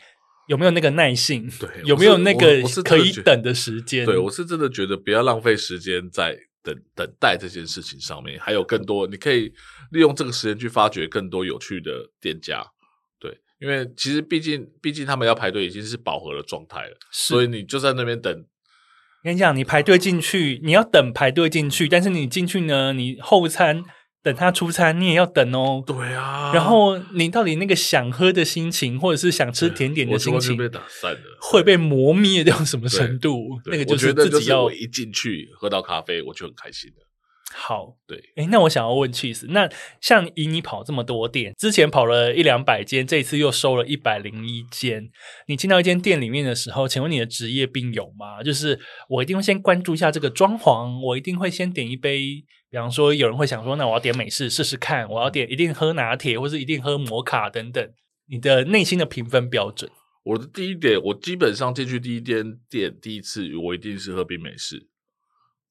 [0.47, 4.05] 有没有那个耐性，对，有没有那个可以等的时间。
[4.05, 6.37] 对，我是真的觉得不要浪费时间在。
[6.63, 9.53] 等等待这件事情上面，还有更多，你可以
[9.91, 12.65] 利用这个时间去发掘更多有趣的店家，
[13.19, 18.45] 对，因为其实毕竟毕竟他们要排队已经是饱和的状态了，所以你就在那边等。
[19.23, 23.83] 跟你讲，你排队进去，你要等排队进去，但是你进去呢，你后餐。
[24.23, 25.83] 等他出餐，你也要等哦。
[25.85, 33.59] 对啊，然后你到底那个想喝的心情，或者是想吃甜点的心情，被打散了，会被磨灭掉什么程度？
[33.65, 34.63] 那个就是自己要。
[34.65, 37.07] 我一进去喝到咖啡，我就很开心了。
[37.53, 39.67] 好，对，诶，那我想要问 Cheese，那
[39.99, 45.09] 像以你跑这么多店，之前跑了一两百间，这一次又收了一百零一间，
[45.47, 48.41] 你进到一间店里面的时候，请问你的职业病有吗？
[48.41, 48.79] 就是
[49.09, 52.45] 我一定会先关注一下这个装潢，我一定会先点一杯。
[52.71, 57.91] 比方说，有人会想说，那我要点美式试试看，我要点一定喝拿铁，或是一定喝摩卡等等。
[58.27, 59.91] 你的内心的评分标准？
[60.23, 64.87] 我的第一点，我基本上进去第一间店，第一次我一定是喝冰美式，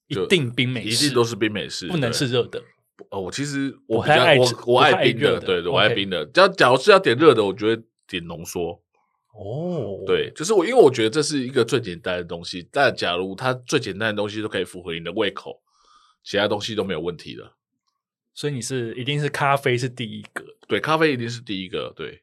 [0.08, 2.62] 一定冰美式，一定都是冰美式，不能是热的，
[3.08, 6.26] 哦，我其实我比较我我，我爱冰的，的对对，我爱冰的。
[6.26, 6.54] 假、okay.
[6.54, 8.82] 假如是要点热的，我觉得点浓缩。
[9.32, 12.68] 哦，对，就是我，因为我觉得这是一个最简单的东西。
[12.70, 15.62] 但假如它最简单的东西都可以符合你的胃口，
[16.22, 17.52] 其他东西都没有问题的。
[18.32, 22.22] 所以你是一定是咖啡是第一个，对，咖啡一定是第一个，对。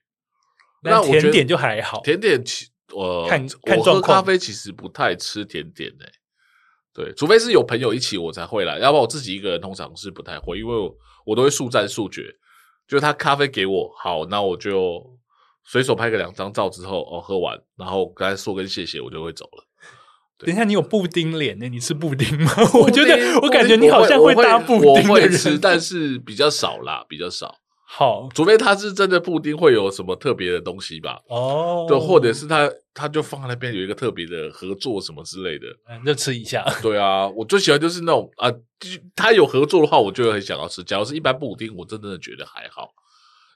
[0.84, 6.12] 那甜点就还好，甜点其我看看我喝咖啡其实不太吃甜点诶、欸，
[6.94, 12.34] 对，除非是有朋友一起我才会来，要不然我自己一个人通常是不太会，因为我，我都会速战速决，
[12.88, 15.20] 就是他咖啡给我好，那我就
[15.66, 19.67] 随手拍个两张照之后哦，喝完，然后跟他说个谢谢，我就会走了。
[20.40, 21.68] 等一下，你有布丁脸呢？
[21.68, 22.52] 你吃布丁吗？
[22.80, 27.56] 我觉得我感觉你好像会搭布丁，我会，我会吃，但是比较少啦，比较少。
[27.90, 31.20] 好，除非他是真的布丁会有什么特别的东西吧？
[31.30, 36.64] 哦，对，或者是他他就放在那边有一个特别的合作什么之类的，嗯，就吃一下。
[36.84, 38.52] 对啊，我最喜欢就是那种啊，
[39.16, 40.84] 他有合作的话，我就会很想要吃。
[40.84, 42.90] 假如是一般布丁，我真的觉得还好，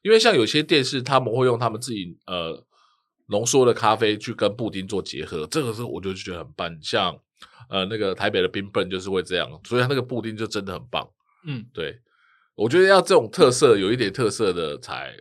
[0.02, 2.64] 因为像有些店是他们会用他们自己呃
[3.32, 6.78] 浓缩的咖啡去跟布丁做结合，这个时候我就觉得很棒。
[6.82, 7.18] 像
[7.70, 11.10] 呃那个台北的冰笨就是会这样，所以它那个布丁就真的很棒。
[11.48, 11.98] 嗯，对。
[12.56, 15.14] 我觉得要这种特色，有一点特色的才，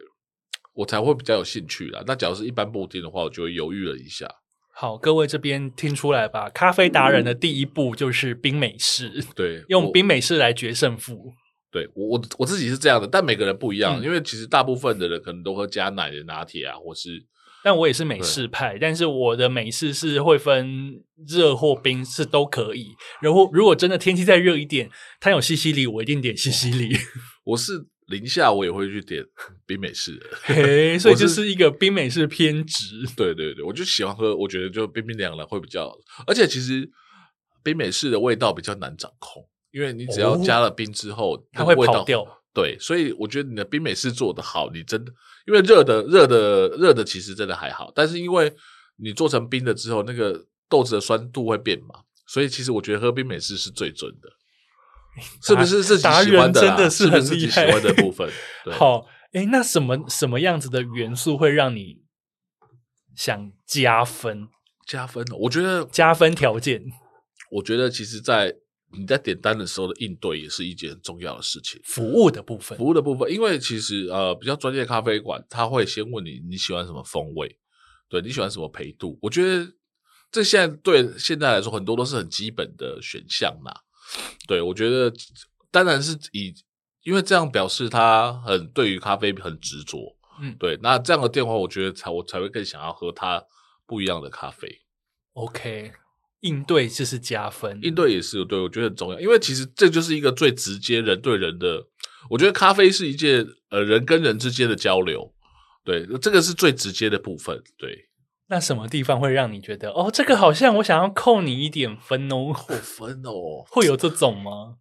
[0.75, 2.03] 我才会比较有兴趣啦。
[2.07, 4.29] 那假如是一般布丁的话，我就会犹豫了一下。
[4.75, 6.51] 好，各位这边听出来吧？
[6.51, 11.33] 咖啡达人的第一步就是冰美式，对，用冰美式来决胜负。
[11.71, 17.25] 对，我我我自己是这样的，但每个人不一样，嗯，因为其实大部分的人可能都喝加奶的拿铁啊，或是。
[17.63, 22.89] 但我也是美式派，但是我的美式是会分热或冰，是都可以。
[23.21, 26.97] 然后如果真的天气再热一点，它有西西里，我一定点西西里。
[27.45, 29.23] 我是零下，我也会去点
[29.67, 30.27] 冰美式的。
[30.43, 33.05] 嘿，所以就是一个冰美式偏执。
[33.17, 35.93] 对对对，我就喜欢喝，我觉得就冰冰凉凉会比较。
[36.27, 36.89] 而且其实
[37.63, 42.27] 冰美式的味道比较难掌控，因为你只要加了冰之后，哦、它会跑掉。
[42.53, 45.13] 对，所以我觉得你的冰美式做的好，你真的
[45.47, 48.53] 因为热的热的热的其实真的还好，但是因为
[48.97, 54.29] 你做成冰的之后，那个豆子的酸度会变嘛，所以其实我觉得喝冰美式是最准的，
[55.43, 56.61] 是不是自己喜欢的？
[56.61, 58.29] 真的是很厉害，是是自己喜欢的部分。
[58.65, 58.75] 对。
[58.75, 62.03] 好，哎，那什么什么样子的元素会让你
[63.15, 64.49] 想加分？
[64.87, 65.25] 加分？
[65.39, 66.83] 我觉得加分条件，
[67.53, 68.57] 我觉得其实，在。
[68.99, 71.81] 你在点单的时候的应对也是一件很重要的事情。
[71.85, 77.59] 服务的部分，服务的部分，因为其实呃比较专业的咖啡馆，他会先问你你喜欢什么风味，
[78.09, 79.19] 对，你喜欢什么陪度。
[79.23, 79.73] 我觉得
[80.33, 83.73] 这现在对现在来说很多都是很基本的选项啦。
[84.49, 85.13] 对，我觉得
[85.71, 86.53] 当然是以，
[87.05, 90.17] 因为这样表示他很对于咖啡很执着。
[90.41, 93.45] 嗯，对，那这样的电话，我觉得才我才会更想要喝他
[93.87, 94.81] 不一样的咖啡。
[95.35, 95.93] OK。
[96.41, 101.87] 应对就是加分，应对也是对，我觉得很重要，因为其实这就是一个最直接人对人的。
[102.29, 105.33] 我觉得咖啡是一件呃人跟人之间的交流，
[105.85, 107.63] 对，这个是最直接的部分。
[107.79, 108.09] 对，
[108.49, 114.77] 那什么地方会让你觉得哦，这个好像我想要扣你一点分哦，扣分哦， 会有这种吗？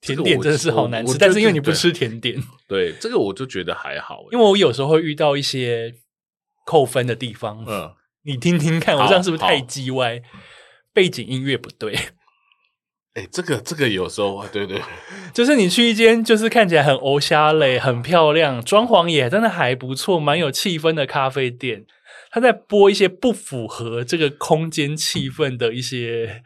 [0.00, 5.92] 甜点真的是好难吃，但是因为你不吃甜点， 对，这个我就觉得还好，因为我有时候会遇到一些
[6.64, 10.22] 扣分的地方，嗯，你听听看，我这样是不是太叽歪？
[10.92, 11.94] 背景音乐不对，
[13.14, 14.80] 哎、欸，这个这个有时候，对对，
[15.34, 21.84] 就是你去一间就是看起来很欧虾类、很漂亮、装潢也真的还不错、蛮有气氛的咖啡店，
[22.30, 26.42] 他在播一些不符合这个空间气氛的一些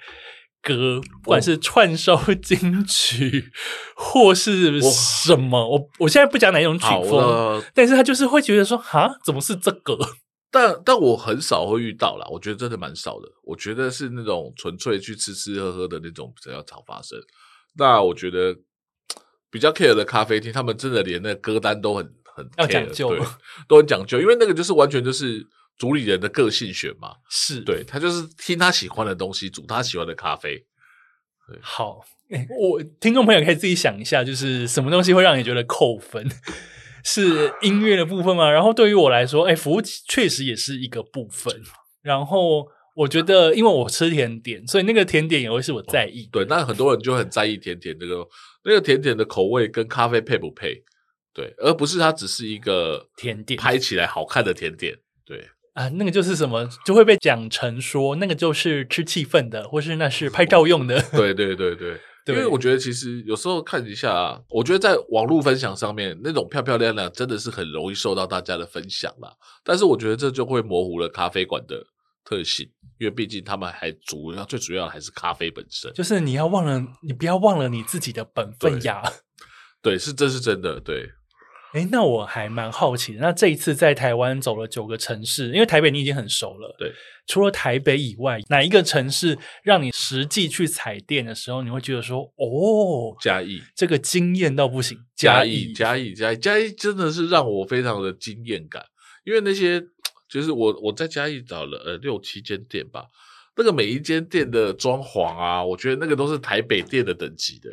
[0.63, 3.51] 歌，不管是串烧金曲
[3.95, 9.99] 或是什么，我我现在不讲哪一种曲风，但是他就是会觉得说，哈，怎么是这个？
[10.55, 13.29] 但但我很少会遇到啦，我觉得真的蛮少的。
[13.43, 17.19] 我觉得是那种纯粹去吃吃喝喝的那种比较常发生。
[17.77, 18.57] 那我觉得
[19.51, 23.27] 比较 care 的咖啡厅，他们真的连那歌单都很很 care, 要讲究，对，
[23.67, 25.45] 都很讲究，因为那个就是完全就是
[25.77, 27.17] 主理人的个性选嘛。
[27.29, 30.65] 是，对，他就是听他喜欢的东西，煮他喜欢的咖啡。
[31.49, 36.25] 对，好，欸，我听众朋友可以自己想一下，就是什么东西会让你觉得扣分？
[37.05, 38.51] 是音乐的部分吗？
[38.51, 41.63] 然后对于我来说，哎，服务确实也是一个部分。
[42.03, 46.29] 然后我觉得，因为我吃甜点，所以那个甜点也会是我在意。
[46.33, 48.27] 对，那很多人就很在意甜点这个
[48.65, 50.83] 那个甜点的口味跟咖啡配不配？
[51.33, 54.97] 对，而不是它只是一个甜点，拍起来好看的甜点。
[55.27, 61.03] 对啊，那个就是什么，就会被讲成说那个就是吃气氛的，或是那是拍照用的。
[61.13, 61.99] 对对对对。
[62.27, 69.31] 因为我觉得其实有时候看一下啊，我觉得在网络分享上面那种漂漂亮亮，真的是很容易受到大家的分享啦。
[69.63, 71.85] 但是我觉得这就会模糊了咖啡馆的
[72.25, 72.67] 特性，
[72.99, 75.93] 因为毕竟他们还主要最主要的还是咖啡本身。
[75.93, 79.03] 就是你要忘了，你不要忘了你自己的本分呀。
[79.83, 80.81] 对，是这是真的。
[80.81, 81.07] 对，
[81.75, 83.19] 哎，那我还蛮好奇的。
[83.19, 86.73] 那这一次在台湾走了九个城市，因为台北你已经很熟了。
[86.79, 86.93] 对，
[87.27, 94.97] 除了台北以外，哪一个城市让你实际去踩店的时候，你会觉得说，哦，嘉义这个惊艳到不行。
[95.17, 98.85] 嘉义，嘉义，嘉义，嘉义真的是让我非常的惊艳感，
[99.25, 99.83] 因为那些
[100.31, 103.07] 就是我我在嘉义找了呃六七间店吧。
[103.57, 107.71] 那个每一间店的装潢啊，我觉得那个都是台北店的等级的。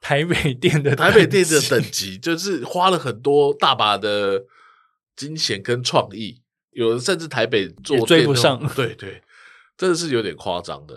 [0.00, 4.44] 台北店的 台北店的等级，就是花了很多大把的
[5.16, 6.42] 金钱跟创意，
[6.72, 8.68] 有的甚至台北做追不上。
[8.74, 9.22] 对对，
[9.76, 10.94] 真的是有点夸张的。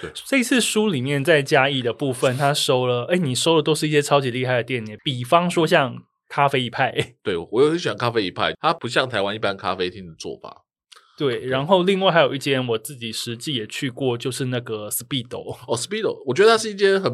[0.00, 5.96] 对，这一次书里面在嘉义的部分，他收了，哎，你收的都是一些超级厉害的店，比方说像
[6.28, 7.14] 咖啡一派。
[7.22, 10.64] 对，我很喜欢咖啡一派，它不像台湾一般咖啡厅的做法。
[11.16, 17.12] 对，然后另外还有一间我自己实际也去过，就是那个 Speedo 哦，Speedo，我觉得它是一间很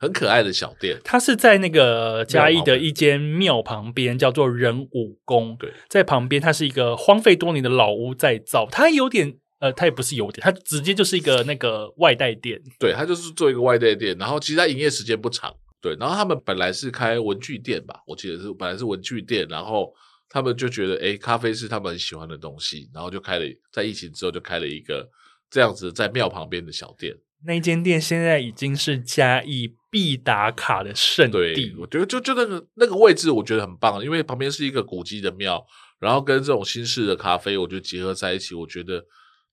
[0.00, 0.98] 很可爱的小店。
[1.04, 5.56] 它是在那个嘉义的一间庙旁边，叫做仁武宫。
[5.58, 8.66] 对，在旁边，它是一个荒废多年的老屋再造。
[8.70, 12.60] 它有点呃，它也不是有点，它直接就是一个那个外带店。
[12.78, 15.54] 对，它就是做一个外带店，然后其实它营业时间不长。
[15.80, 19.92] 对，然后他们本来是开文具店吧，我记得是本来是文具店，然后。
[20.28, 25.08] 他们就觉得，哎，咖啡是他们很喜欢的东西，然后就开了，在疫情之后就开了一个
[25.48, 27.14] 这样子在庙旁边的小店。
[27.46, 31.54] 那间店现在已经是嘉义必打卡的圣地。
[31.54, 35.64] 对，我觉得就就那个那个位置，我觉得很棒，因为旁边是一个古迹的庙，
[35.98, 39.02] 然后跟这种新式的咖啡，我觉得结合在一起，我觉得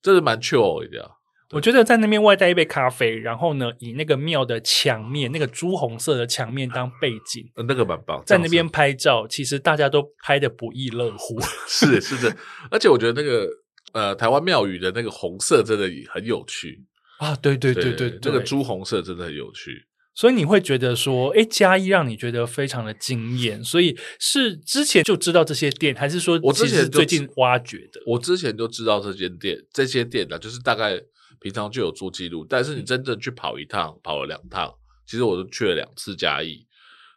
[0.01, 1.11] 真的蛮 chill 的。
[1.51, 8.21] 我觉得在那边外带一杯咖啡，然后呢，以那个庙的墙面，那个朱红色的墙面当背景，那个蛮棒。
[8.25, 11.39] 在那边拍照，其实大家都拍的不亦乐乎。
[11.69, 12.35] 是是的，
[12.69, 13.47] 而且我觉得那个
[13.93, 16.83] 呃，台湾庙宇的那个红色真的很有趣
[17.19, 17.35] 啊！
[17.35, 19.85] 对对对对，对，对，这个朱红色真的很有趣。
[20.15, 23.63] 所以你会觉得说，哎，嘉义让你觉得非常的惊艳。
[23.63, 28.01] 所以是之前就知道这些店，还是说我之前最近挖掘的？
[28.05, 31.01] 我之前就知道这间店，这些店呢，就是大概。
[31.39, 34.73] 平常就有做记录，但是你真正去跑一趟，跑了两趟，
[35.05, 36.65] 其实我都去了两次嘉义。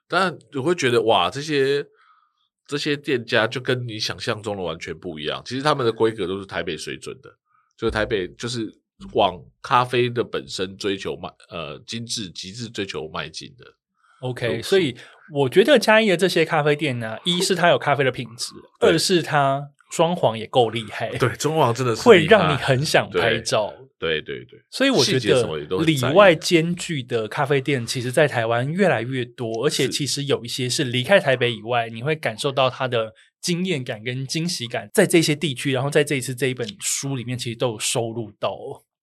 [0.09, 1.87] 但你会觉得哇，这些
[2.67, 5.41] 这些店家就跟你想象中的完全不一样。
[5.45, 7.31] 其实他们的规格都是台北水准的，
[7.79, 8.67] 就是台北就是
[9.13, 13.65] 往咖啡的本身追求迈呃精致极致追求迈进的。
[14.21, 14.97] OK，所以
[15.33, 21.11] 我觉得嘉义的这些咖啡店呢，一是它有咖啡的品质，二是它装潢也够厉害。
[21.19, 23.75] 对，装潢真的是会让你很想拍照。
[23.99, 38.51] 对对对，所以我觉得里外兼具的咖啡店，其实，在台湾越来越多，而且其实有一些是离开台北以外，你会感受到它的惊艳感跟惊喜感，在这些地区，然后在这一次这一本书里面，其实都有收录到。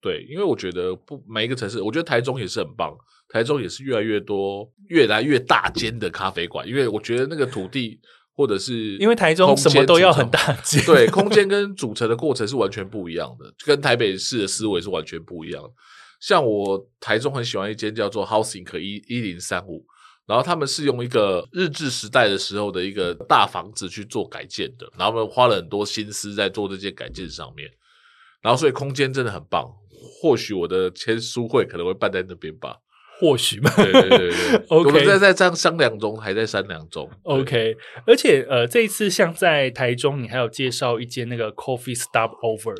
[0.04, 2.94] 对，因为我觉得不每一个城市，我觉得台中也是很棒，
[3.28, 7.98] 台中也是越来越多、越来越大间的咖啡馆，因为我觉得那个土地。
[8.36, 15.70] 或者是因为台中什么都要很大间，对，空间跟组成的过程是完全不一样的，跟台北市的思维是完全不一样的。
[16.18, 19.86] 像我台中很喜欢一间叫做 Housing 一一零三五，
[20.26, 27.70] 然后他们是用一个日治时代的时候的一个大房子去做改建的，然后他们花了很多心思在做这件改建上面，
[28.42, 29.72] 然后所以空间真的很棒。
[30.20, 32.78] 或许我的签书会可能会办在那边吧。
[33.20, 37.76] 或许嘛，对对对对， OK，我们在在这样商量中，还在商量中，OK。
[38.08, 42.74] 而且呃，这一次像在台中，你还有介绍一间那个 Coffee Stop Over，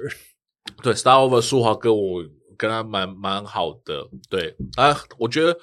[0.82, 2.24] 对，Stop Over 舒华跟我
[2.58, 4.56] 跟他蛮蛮好的，对。
[4.76, 5.56] 啊，我觉得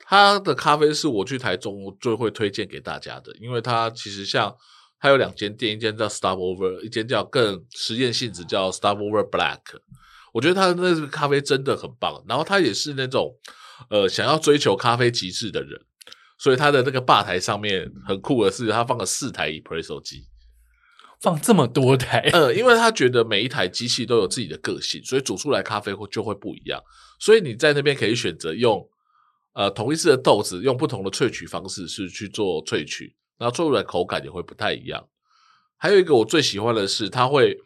[0.00, 4.54] 他的咖啡是我去台中最会推荐给大家的，因为他其实像
[5.00, 9.60] 他有两间店，一间叫 Stop Over，一间叫更实验性质叫 Stop Over Black，
[10.32, 13.34] 我觉得他的那个咖啡真的很棒，然后他也是那种。
[13.88, 15.80] 呃，想要追求咖啡极致的人，
[16.38, 20.26] 所以他的那个吧台上面很酷的是，他放了四台 espresso 机，
[21.18, 22.18] 放这么多台。
[22.34, 26.78] 呃，因为他觉得每一台机器都有自己的个性，所以煮出来咖啡会就会不一样。
[27.18, 28.86] 所以你在那边可以选择用
[29.54, 35.02] 呃同一次的豆子，用不同的萃取方式是去做萃取，然后做出来口感也会不太一样。
[35.78, 37.56] 还有一个我最喜欢的是，他会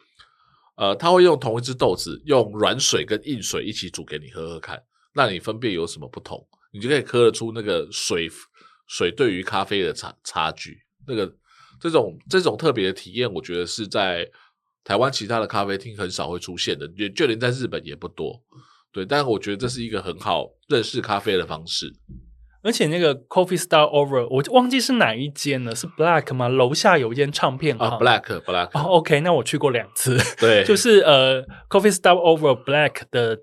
[0.75, 4.81] 呃他会用同一只豆子，用软水跟硬水一起煮给你喝喝看。
[5.13, 8.29] 让你分辨有什么不同，你就可以喝得出那个水
[8.85, 10.77] 水对于咖啡的差差距。
[11.07, 11.33] 那个
[11.79, 14.29] 这种这种特别的体验，我觉得是在
[14.83, 18.43] 台湾其他的咖啡厅很少会出现的，就就连在日本也不多。
[18.91, 21.89] 对，但是我觉得这是一个很好认识咖啡的方式。
[22.65, 26.49] 而且那个 Coffee Start Over，我忘记是哪一间了，是 Black 吗？
[26.49, 27.87] 楼下有一间唱片行。
[27.87, 28.69] 啊，Black Black。
[28.73, 30.17] 哦，OK，那我去过两次。
[30.39, 33.37] 对， 就是呃，Coffee Start Over Black 的。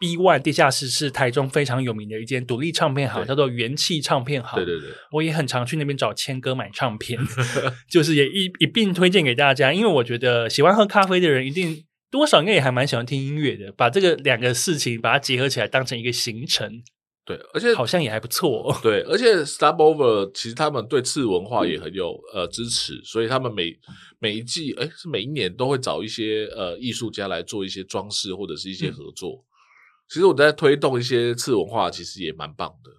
[0.00, 4.54] B One 地下室是台中非常有名的一间独立唱片行，叫做元气唱片行。
[4.54, 7.18] 对对对，我也很常去那边找谦哥买唱片，
[7.90, 16.80] 就是也一一并推荐给大家，因为我觉得喜欢喝咖啡的人一定多少应该也还蛮喜欢听音乐的，把这个两个事情把它结合起来当成一个行程。
[17.28, 18.74] 对，而且好像也还不错。
[18.82, 23.78] 对，而且 Stopover 其实他们对次文化也很有呃支持，所以他们每
[24.18, 29.32] 每一季哎是每一年都会找一些呃艺术家来做一些装饰或者是一些合作。
[29.32, 29.44] 嗯、
[30.08, 32.90] 其实我在推动一些次文化，其实也蛮棒的。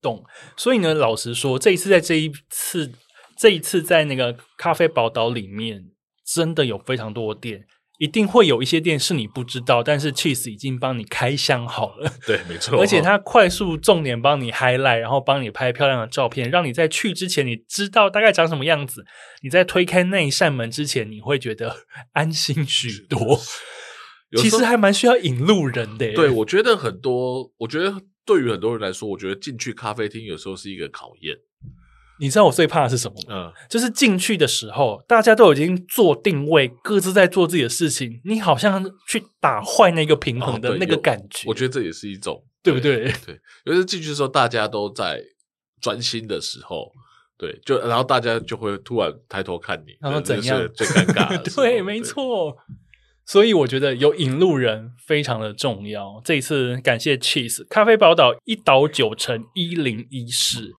[0.00, 0.24] 懂。
[0.56, 2.90] 所以呢，老实说，这一次在这一次
[3.36, 5.90] 这一次在那个咖啡宝岛里面，
[6.24, 7.66] 真的有非常多的店。
[7.98, 12.10] 一定会有一些店是你不知道，但是 Cheese 已经帮你开箱好了。
[12.26, 12.78] 对，没错。
[12.80, 19.04] 而且他快速重点帮你 highlight，然后帮你拍漂亮的照片，让你在去之前你知道大概长什么样子。
[19.42, 21.76] 你在推开那一扇门之前，你会觉得
[22.12, 23.38] 安心许多。
[24.38, 26.12] 其实还蛮需要引路人的。
[26.12, 27.94] 对，我觉得很多，我觉得
[28.24, 31.34] 对于很多人来说，我觉得进去咖啡厅有时候是一个考验。
[32.20, 33.52] 你知道我最怕的是什么吗？
[33.52, 41.46] 嗯，就是进去的时候，大家都已经做定位，各自在做自己的事情，你好像去打坏那个平衡的那个感觉。
[41.46, 43.04] 哦，我觉得这也是一种，对不对？
[43.24, 45.22] 对，尤其是进去的时候，大家都在
[45.80, 46.90] 专心的时候，
[47.38, 50.68] 对，就然后大家就会突然抬头看你，然后怎样？
[50.74, 51.50] 最尴尬的。
[51.54, 52.56] 对，没错。
[53.24, 56.20] 所以我觉得有引路人非常的重要。
[56.24, 60.72] 这一次感谢 Cheese 咖啡宝岛一岛九城一零一室。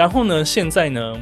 [0.00, 1.14] 然后呢，现在呢，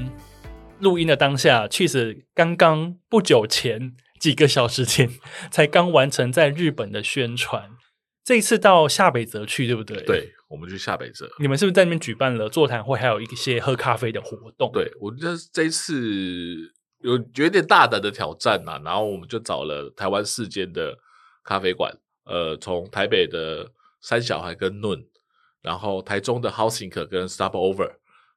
[0.78, 5.10] 录音的当下，确实刚刚不久前几个小时前
[5.50, 7.70] 才刚完成在日本的宣传。
[8.24, 10.00] 这一次到下北泽去，对不对？
[10.04, 11.28] 对，我们去下北泽。
[11.40, 14.70] 你们是不是在那边举办了座谈会，还有一些喝咖啡的活动？
[14.72, 16.54] 对，我觉得这一次
[17.00, 18.82] 有有点大胆的挑战呐、啊。
[18.84, 20.96] 然后我们就找了台湾四间的
[21.42, 21.92] 咖啡馆，
[22.26, 25.04] 呃，从台北的三小孩跟 Noon，
[25.62, 27.94] 然后台中的 Housing 跟 Stopover。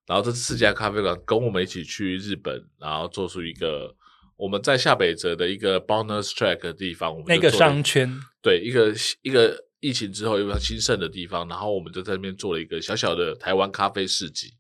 [0.08, 3.96] 然后这四家咖啡馆跟我们一起去日本，然后做出一个
[4.36, 14.54] 我们在下北泽的一个 bonus track 的地方，我们那个商圈，对，一个一个疫情之后一个兴盛的地方，然后我们就在那边做了一个小小的台湾咖啡市集，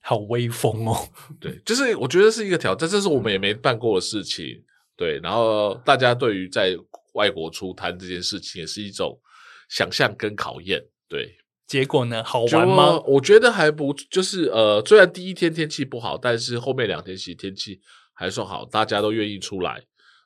[0.00, 0.96] 好威风哦！
[1.40, 4.64] 对，就是我觉得是一个挑战，这是我们也没办过的事情，
[4.96, 5.18] 对。
[5.20, 6.76] 然后大家对于在
[7.14, 9.20] 外国出摊这件事情也是一种
[9.68, 11.36] 想象跟考验，对。
[11.70, 12.24] 结果呢？
[12.24, 12.98] 好玩吗？
[13.06, 17.80] 我觉得还不就是呃，虽然第一天天气不好，但是后面两天其实天气
[18.12, 19.80] 还算好，大家都愿意出来。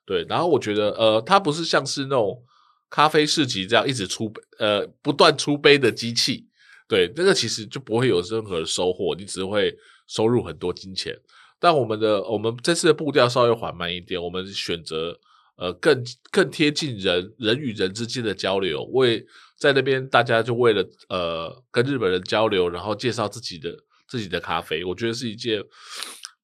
[0.07, 2.43] 对，然后我觉得呃，它不是像是那种
[2.89, 6.47] 咖啡市集这样一直出呃不断出杯的机器。
[6.89, 9.77] 对，那个其实就不会有任何的收获，你只会
[10.07, 11.15] 收入很多金钱。
[11.61, 15.21] 但我们的我们这次的步调稍微缓慢一点，我们选择
[15.59, 19.27] 呃更更贴近人人与人之间的交流，为。
[19.65, 23.75] 在那边，大家就为了呃跟日本人交流，然后介绍自己的
[24.07, 25.59] 自己的咖啡，我觉得是一件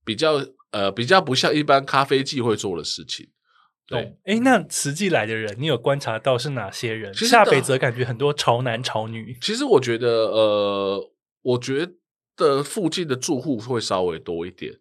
[0.07, 3.29] 比较呃比较不像一般咖啡季会做的事情。
[3.87, 7.13] 对，哎，那实际来的人，你有观察到是哪些人？
[7.13, 9.37] 下北泽感觉很多潮男潮女。
[9.43, 11.13] 其实我觉得，呃，
[11.43, 11.87] 我觉
[12.35, 14.73] 得附近的住户会稍微多一点。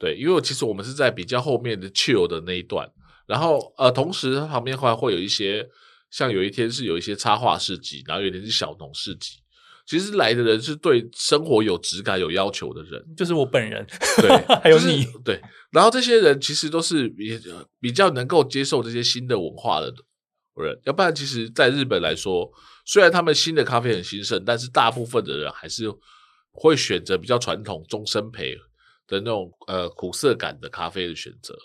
[0.00, 2.90] 对，因为其实我们是在比较后面的 chill 的那一段，
[3.28, 5.68] 然后呃，同时旁边还会有一些。
[6.10, 9.38] 像有一天是有一些插画市集，然后有一天是小农市集。
[9.86, 13.86] 其实来的人是对生活有质感、有要求的人，就是我本人，
[14.20, 14.28] 对，
[14.62, 15.40] 还有你，就是，对。
[15.70, 17.40] 然后这些人其实都是比
[17.80, 19.86] 比较能够接受这些新的文化的
[20.56, 20.78] 人。
[20.84, 22.50] 要不然，其实在日本来说，
[22.84, 25.86] 虽然他们新的咖啡很兴盛，但是大部分的人还是
[26.50, 28.54] 会选择比较传统终身陪
[29.06, 31.56] 的那种呃苦涩感的咖啡的选择。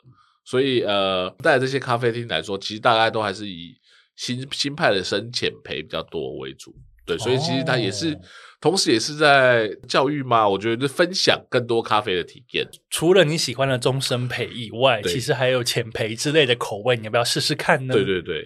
[0.46, 3.76] 所以呃，在这些咖啡厅来说，其实大概都还是以。
[4.16, 6.74] 新新派的深浅培比较多为主，
[7.06, 8.20] 对，所以其实它也是，哦、
[8.62, 10.48] 同时也是在教育嘛。
[10.48, 12.68] 我觉得分享更多咖啡的体验。
[12.90, 17.94] 除了你喜欢的中深焙以外，其实还有浅培之类的口味，你要不要试试看呢？
[17.94, 18.46] 对对对，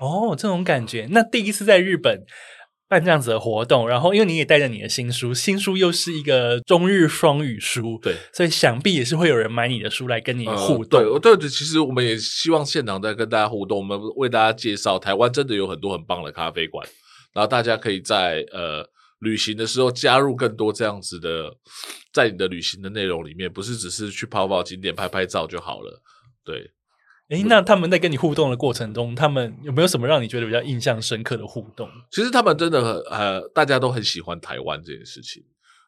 [0.00, 1.06] 哦，这种感觉。
[1.10, 2.24] 那第一次在日本。
[2.88, 11.00] 办这样子的活动，然后因为你也带着你的新书，新书又是一个中日双语书，对，所以想必也是会有人买你的书来跟你互动。
[11.00, 16.86] 呃、对，对，其实我们也希望现场在跟大家互动，我们为大家介绍台湾真的有很多很棒的咖啡馆，
[17.34, 18.88] 然后大家可以在呃
[19.20, 21.52] 旅行的时候加入更多这样子的，
[22.12, 26.02] 在你的旅行的内容里面，不是只是去跑跑景点、拍拍照就好了。
[26.44, 26.70] 对，
[27.28, 31.88] 哎，那他们在跟你互动的过程中，他们有没有什么让你觉得比较印象深刻的互动？
[32.10, 35.42] 其实他们真的很呃，大家都很喜欢台湾这件事情。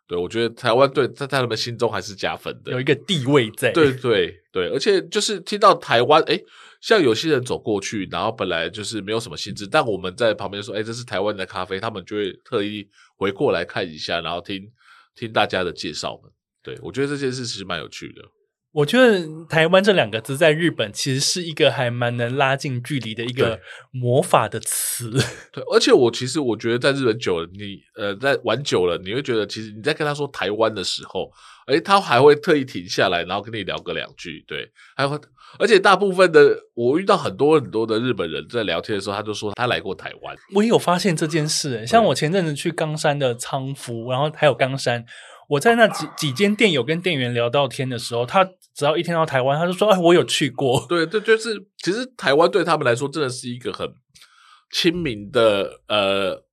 [0.08, 3.70] 对，我觉得台湾对在在他们心中还是加分的，有一个地位在。
[3.72, 6.40] 对对对，而且就是听到台湾，哎，
[6.80, 14.66] 像有些人走过去，然后本来就是没有什么兴致，但我们在旁边说，哎，这是台湾的咖啡，他们就会特意回过来看一下，然后听
[15.14, 16.18] 听大家的介绍。
[16.62, 18.22] 对，我觉得这件事其实蛮有趣的。
[18.70, 23.58] 我觉得台湾这两个字在日本其实是一个还蛮能拉近距离的一个
[23.90, 25.10] 魔法的词。
[25.50, 31.30] 对，而且我其实我觉得在日本久了，你呃在玩久了，你会觉得其实你在跟他说台湾的时候，
[31.66, 34.44] 诶，他还会特意停下来，然后跟你聊个两句。
[34.46, 35.18] 对，还会，
[35.58, 40.36] 而且大部分的我遇到很多很多的日本人在聊天的时候，他就说他来过台湾。
[40.54, 45.06] 我也有发现这件事，像我前阵子去冈山的仓敷，然后还有冈山。
[45.48, 48.44] 我在那几几间店有跟店员聊到天的时候，他
[48.74, 53.90] 只要一听到台湾，他就说：“哎，我有去过。”对，这就是其实台湾对他们来说真的是一个很
[54.70, 56.44] 亲民的，呃，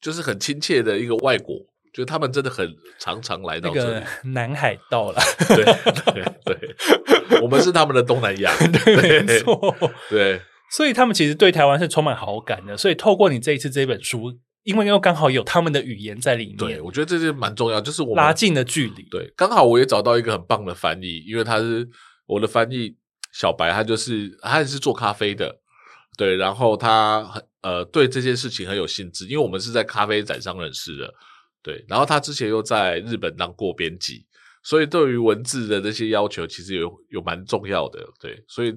[0.00, 1.56] 就是很亲切的一个外国，
[1.94, 3.94] 就他们真的很常常来到这里。
[3.94, 5.64] 那个南海道了，对
[6.12, 9.74] 对对，我们是他们的东南亚， 对，没错，
[10.10, 12.76] 对，所以他们其实对台湾是充满好感的。
[12.76, 14.38] 所以透过你这一次这本书。
[14.64, 19.02] 因为又刚好有他们的语言在里面，对，我觉得这是蛮重要，就是我拉近了距离。
[19.10, 21.88] 对，刚好我也找到一个很棒的翻译，因为他是
[22.26, 22.96] 我的翻译
[23.32, 25.58] 小白，他就是他也是做咖啡的，
[26.16, 31.12] 对，然后他很呃对这件事情很有兴致，因为我们是在咖啡展上认识的，
[31.62, 34.24] 对，然后他之前又在日本当过编辑，
[34.62, 38.72] 所以对于文字的这些要求其实有有蛮重要的，对，所以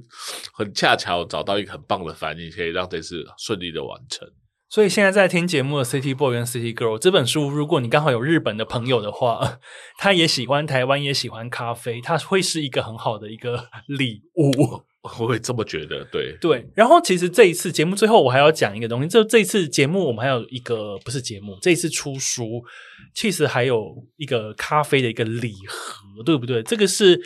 [0.51, 4.27] 很恰巧找到一个很棒的翻译，可以让这次顺利的完成。
[4.67, 9.59] 所以现在在听节目的 City Boy 跟 City Girl 这本书，如果你刚好有日本的朋友的话，
[9.97, 14.83] 他也喜欢台湾，也喜欢咖啡，他会是一个很好的一个礼物。
[15.03, 16.67] 我会这么觉得，对对。
[16.73, 22.65] 然后其实这一次节目最后，我还要讲一个东西，就这一次节目我们还有一个不是节目，这一次出书
[23.13, 26.63] 其实还有一个咖啡的一个礼盒，对不对？
[26.63, 27.21] 这个是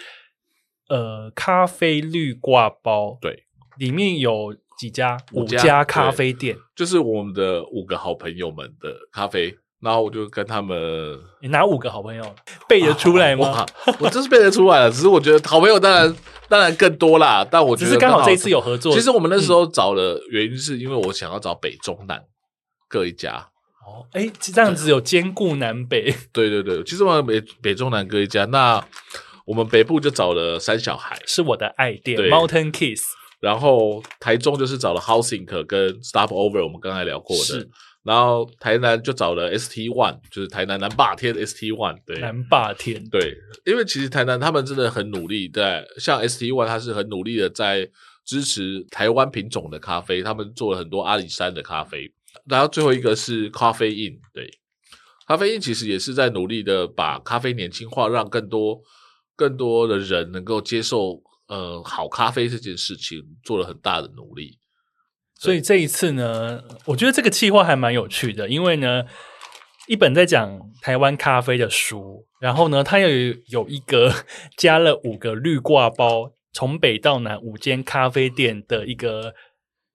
[0.89, 3.45] 呃咖啡滤挂包，对，
[3.77, 4.53] 里面有。
[4.79, 12.23] 几家五家咖啡店，就是我们的五个好朋友们的咖啡，然后我就跟他们，你哪五个好朋友
[12.69, 13.49] 背得出来 吗？
[13.49, 13.65] 啊、
[13.99, 16.15] 我真是背得出来了，只是我觉得好朋友当然
[16.47, 18.93] 当然更多啦，但我觉得刚好这一次有合作。
[18.93, 22.23] 其实我们那时候找的原因是因为我想要找北中南
[22.87, 23.49] 各一家。
[23.85, 26.15] 哦，哎，这样子有兼顾南北。
[26.31, 28.81] 对对对，其实我们北北中南各一家，那
[29.45, 33.18] 我们北部就找了三小孩，是我的爱店 Mountain Kiss。
[33.39, 37.43] 然后台中就是找了 Housing 跟 Stop Over，我们刚才聊过的。
[37.43, 37.69] 是。
[38.01, 41.97] 然后台南就找了 ST One，就是台南南霸天 ST One。
[42.05, 43.03] 对，南霸天。
[43.09, 47.89] 对，因为其实台南他们真的很努力，在像 ST One，他是很努力的在
[48.25, 52.11] 支持台湾品种的咖啡，他们做了很多阿里山的咖啡。
[52.45, 54.49] 然后最后一个是咖啡印，对，
[55.27, 58.81] 咖啡印其实也是在努力的把咖啡年轻化，让更多
[59.35, 61.21] 更多的人能够接受。
[61.49, 64.57] 呃，好咖啡这件事情做了很大的努力，
[65.35, 69.03] 所以这一次呢，我觉得这个计划还蛮有趣的，因为呢，
[69.87, 73.09] 一本在讲台湾咖啡的书，然后呢，它又
[73.47, 74.13] 有一个
[74.55, 79.33] 加了五个绿挂包，从北到南五间咖啡店的一个。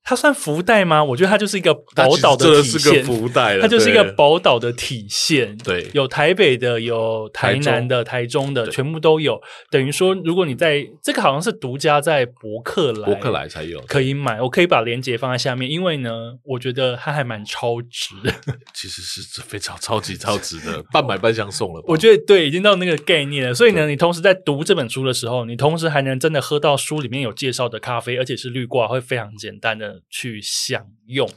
[0.06, 1.02] 它算福袋吗？
[1.02, 3.02] 我觉得它就是一个宝岛的体现。
[3.02, 5.56] 福袋，它就是一个宝岛的体现。
[5.58, 9.40] 对，有台北的，有台南的，台中，的，全部都有。
[9.70, 14.42] 等于说，如果你在这个好像是独家在博客来，博客来才有可以买。
[14.42, 18.30] 我可以把链接放在下面，因为呢，我觉得它还蛮超值的。
[18.74, 21.82] 其实是非常超级超值的，半买半相送了。
[21.88, 23.54] 我觉得对，已经到那个概念了。
[23.54, 29.93] 所以呢，你同时在读这本书的时候，你同时还能真的喝到书里面有介绍的咖啡，而且是绿挂，会非常简单的。
[30.08, 31.28] 去享用，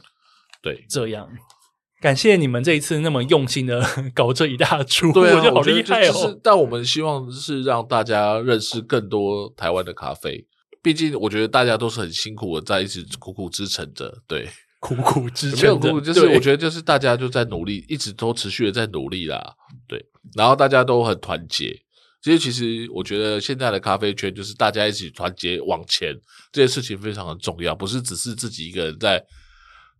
[0.62, 1.28] 对，这样，
[2.00, 3.84] 感谢你们这一次那么用心的
[4.14, 6.40] 搞这一大出，对啊，我觉得好厉害哦。
[6.42, 10.46] 但我们希望是让大家认识更多台湾的咖啡，
[10.82, 14.48] 毕竟我觉得大家都是很辛苦的，在一直苦苦支撑着，对，
[14.80, 19.54] 苦苦支撑，没有苦苦，就是我觉得就是大家就在努力，一直都持续的在努力啦，
[19.88, 20.04] 对，
[20.36, 21.76] 然后大家都很团结。
[22.20, 26.12] 其实，其实我觉得现在的咖啡圈就是大家一起团结往前，
[26.52, 27.74] 这件事情非常的重要。
[27.74, 29.22] 不是只是自己一个人在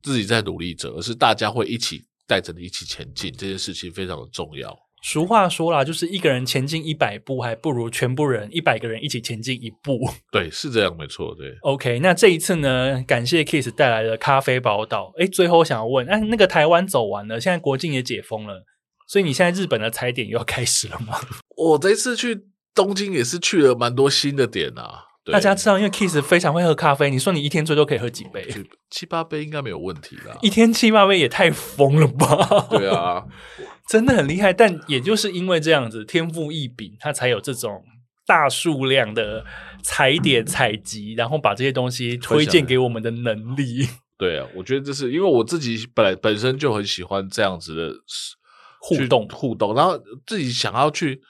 [0.02, 3.32] 自己在努力着，而是大家会一起带着你一起前进。
[3.32, 4.76] 这件事情非常的重要。
[5.04, 9.96] 俗话说啦，就是一个人前进一百步，还不如全部人一百个人一起前进一步。
[10.32, 11.32] 对，是这样，没错。
[11.36, 12.00] 对，OK。
[12.00, 15.12] 那这一次呢，感谢 Kiss 带来的咖啡宝岛。
[15.18, 18.64] 诶，最后我想要问，哎，那个台湾走完了，现在国境也解封了。
[19.06, 21.16] 所以你现在日本的踩点又要开始了吗？
[21.58, 22.44] 我这次去
[22.74, 28.46] 东京也是去了蛮多新的点啊，大家知道，因为 Kiss 非常会喝咖啡，你说你一天最多可以喝几杯？
[28.90, 30.38] 七八杯应该没有问题啦。
[30.40, 32.66] 一天七八杯也太疯了吧？
[32.70, 33.24] 对啊，
[33.88, 34.52] 真的很厉害。
[34.52, 37.82] 但也就是因为这样子，天赋异禀，他才有这种
[38.24, 39.44] 大数量的
[39.82, 43.88] 踩点采集，然后把这些东西推荐给我们的能力。
[44.16, 47.92] 对啊，我觉得这是因为我自己本来本身就很喜欢这样子的
[48.80, 51.20] 互动互动，然后自己想要去。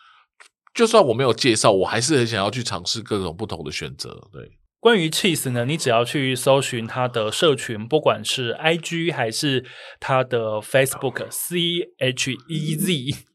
[0.79, 4.29] 就算我没有介绍，我还是很想要去尝试各种不同的选择。
[4.33, 4.49] 对，
[4.79, 9.65] 关于 Cheese 呢，你只要去搜寻它的社群，不管是 IG 还是
[9.99, 11.59] 它的 Facebook，C
[11.99, 12.93] H E Z，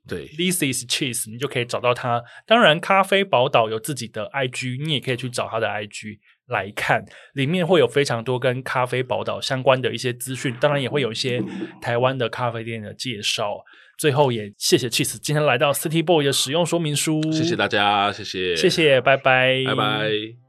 [0.08, 2.24] 对， This is Cheese，你就可以找到它。
[2.48, 11.44] 当然，咖啡宝岛有自己的 IG，你也可以去找它的 IG 来看，里面会有非常多跟咖啡宝岛相关的一些资讯，当然也会有一些
[11.82, 13.66] 台湾的咖啡店的介绍。
[13.98, 20.43] 最后也谢谢 Cheese 今天来到 City Boy 的使用说明书，谢谢大家，谢谢，谢谢，拜拜，拜拜。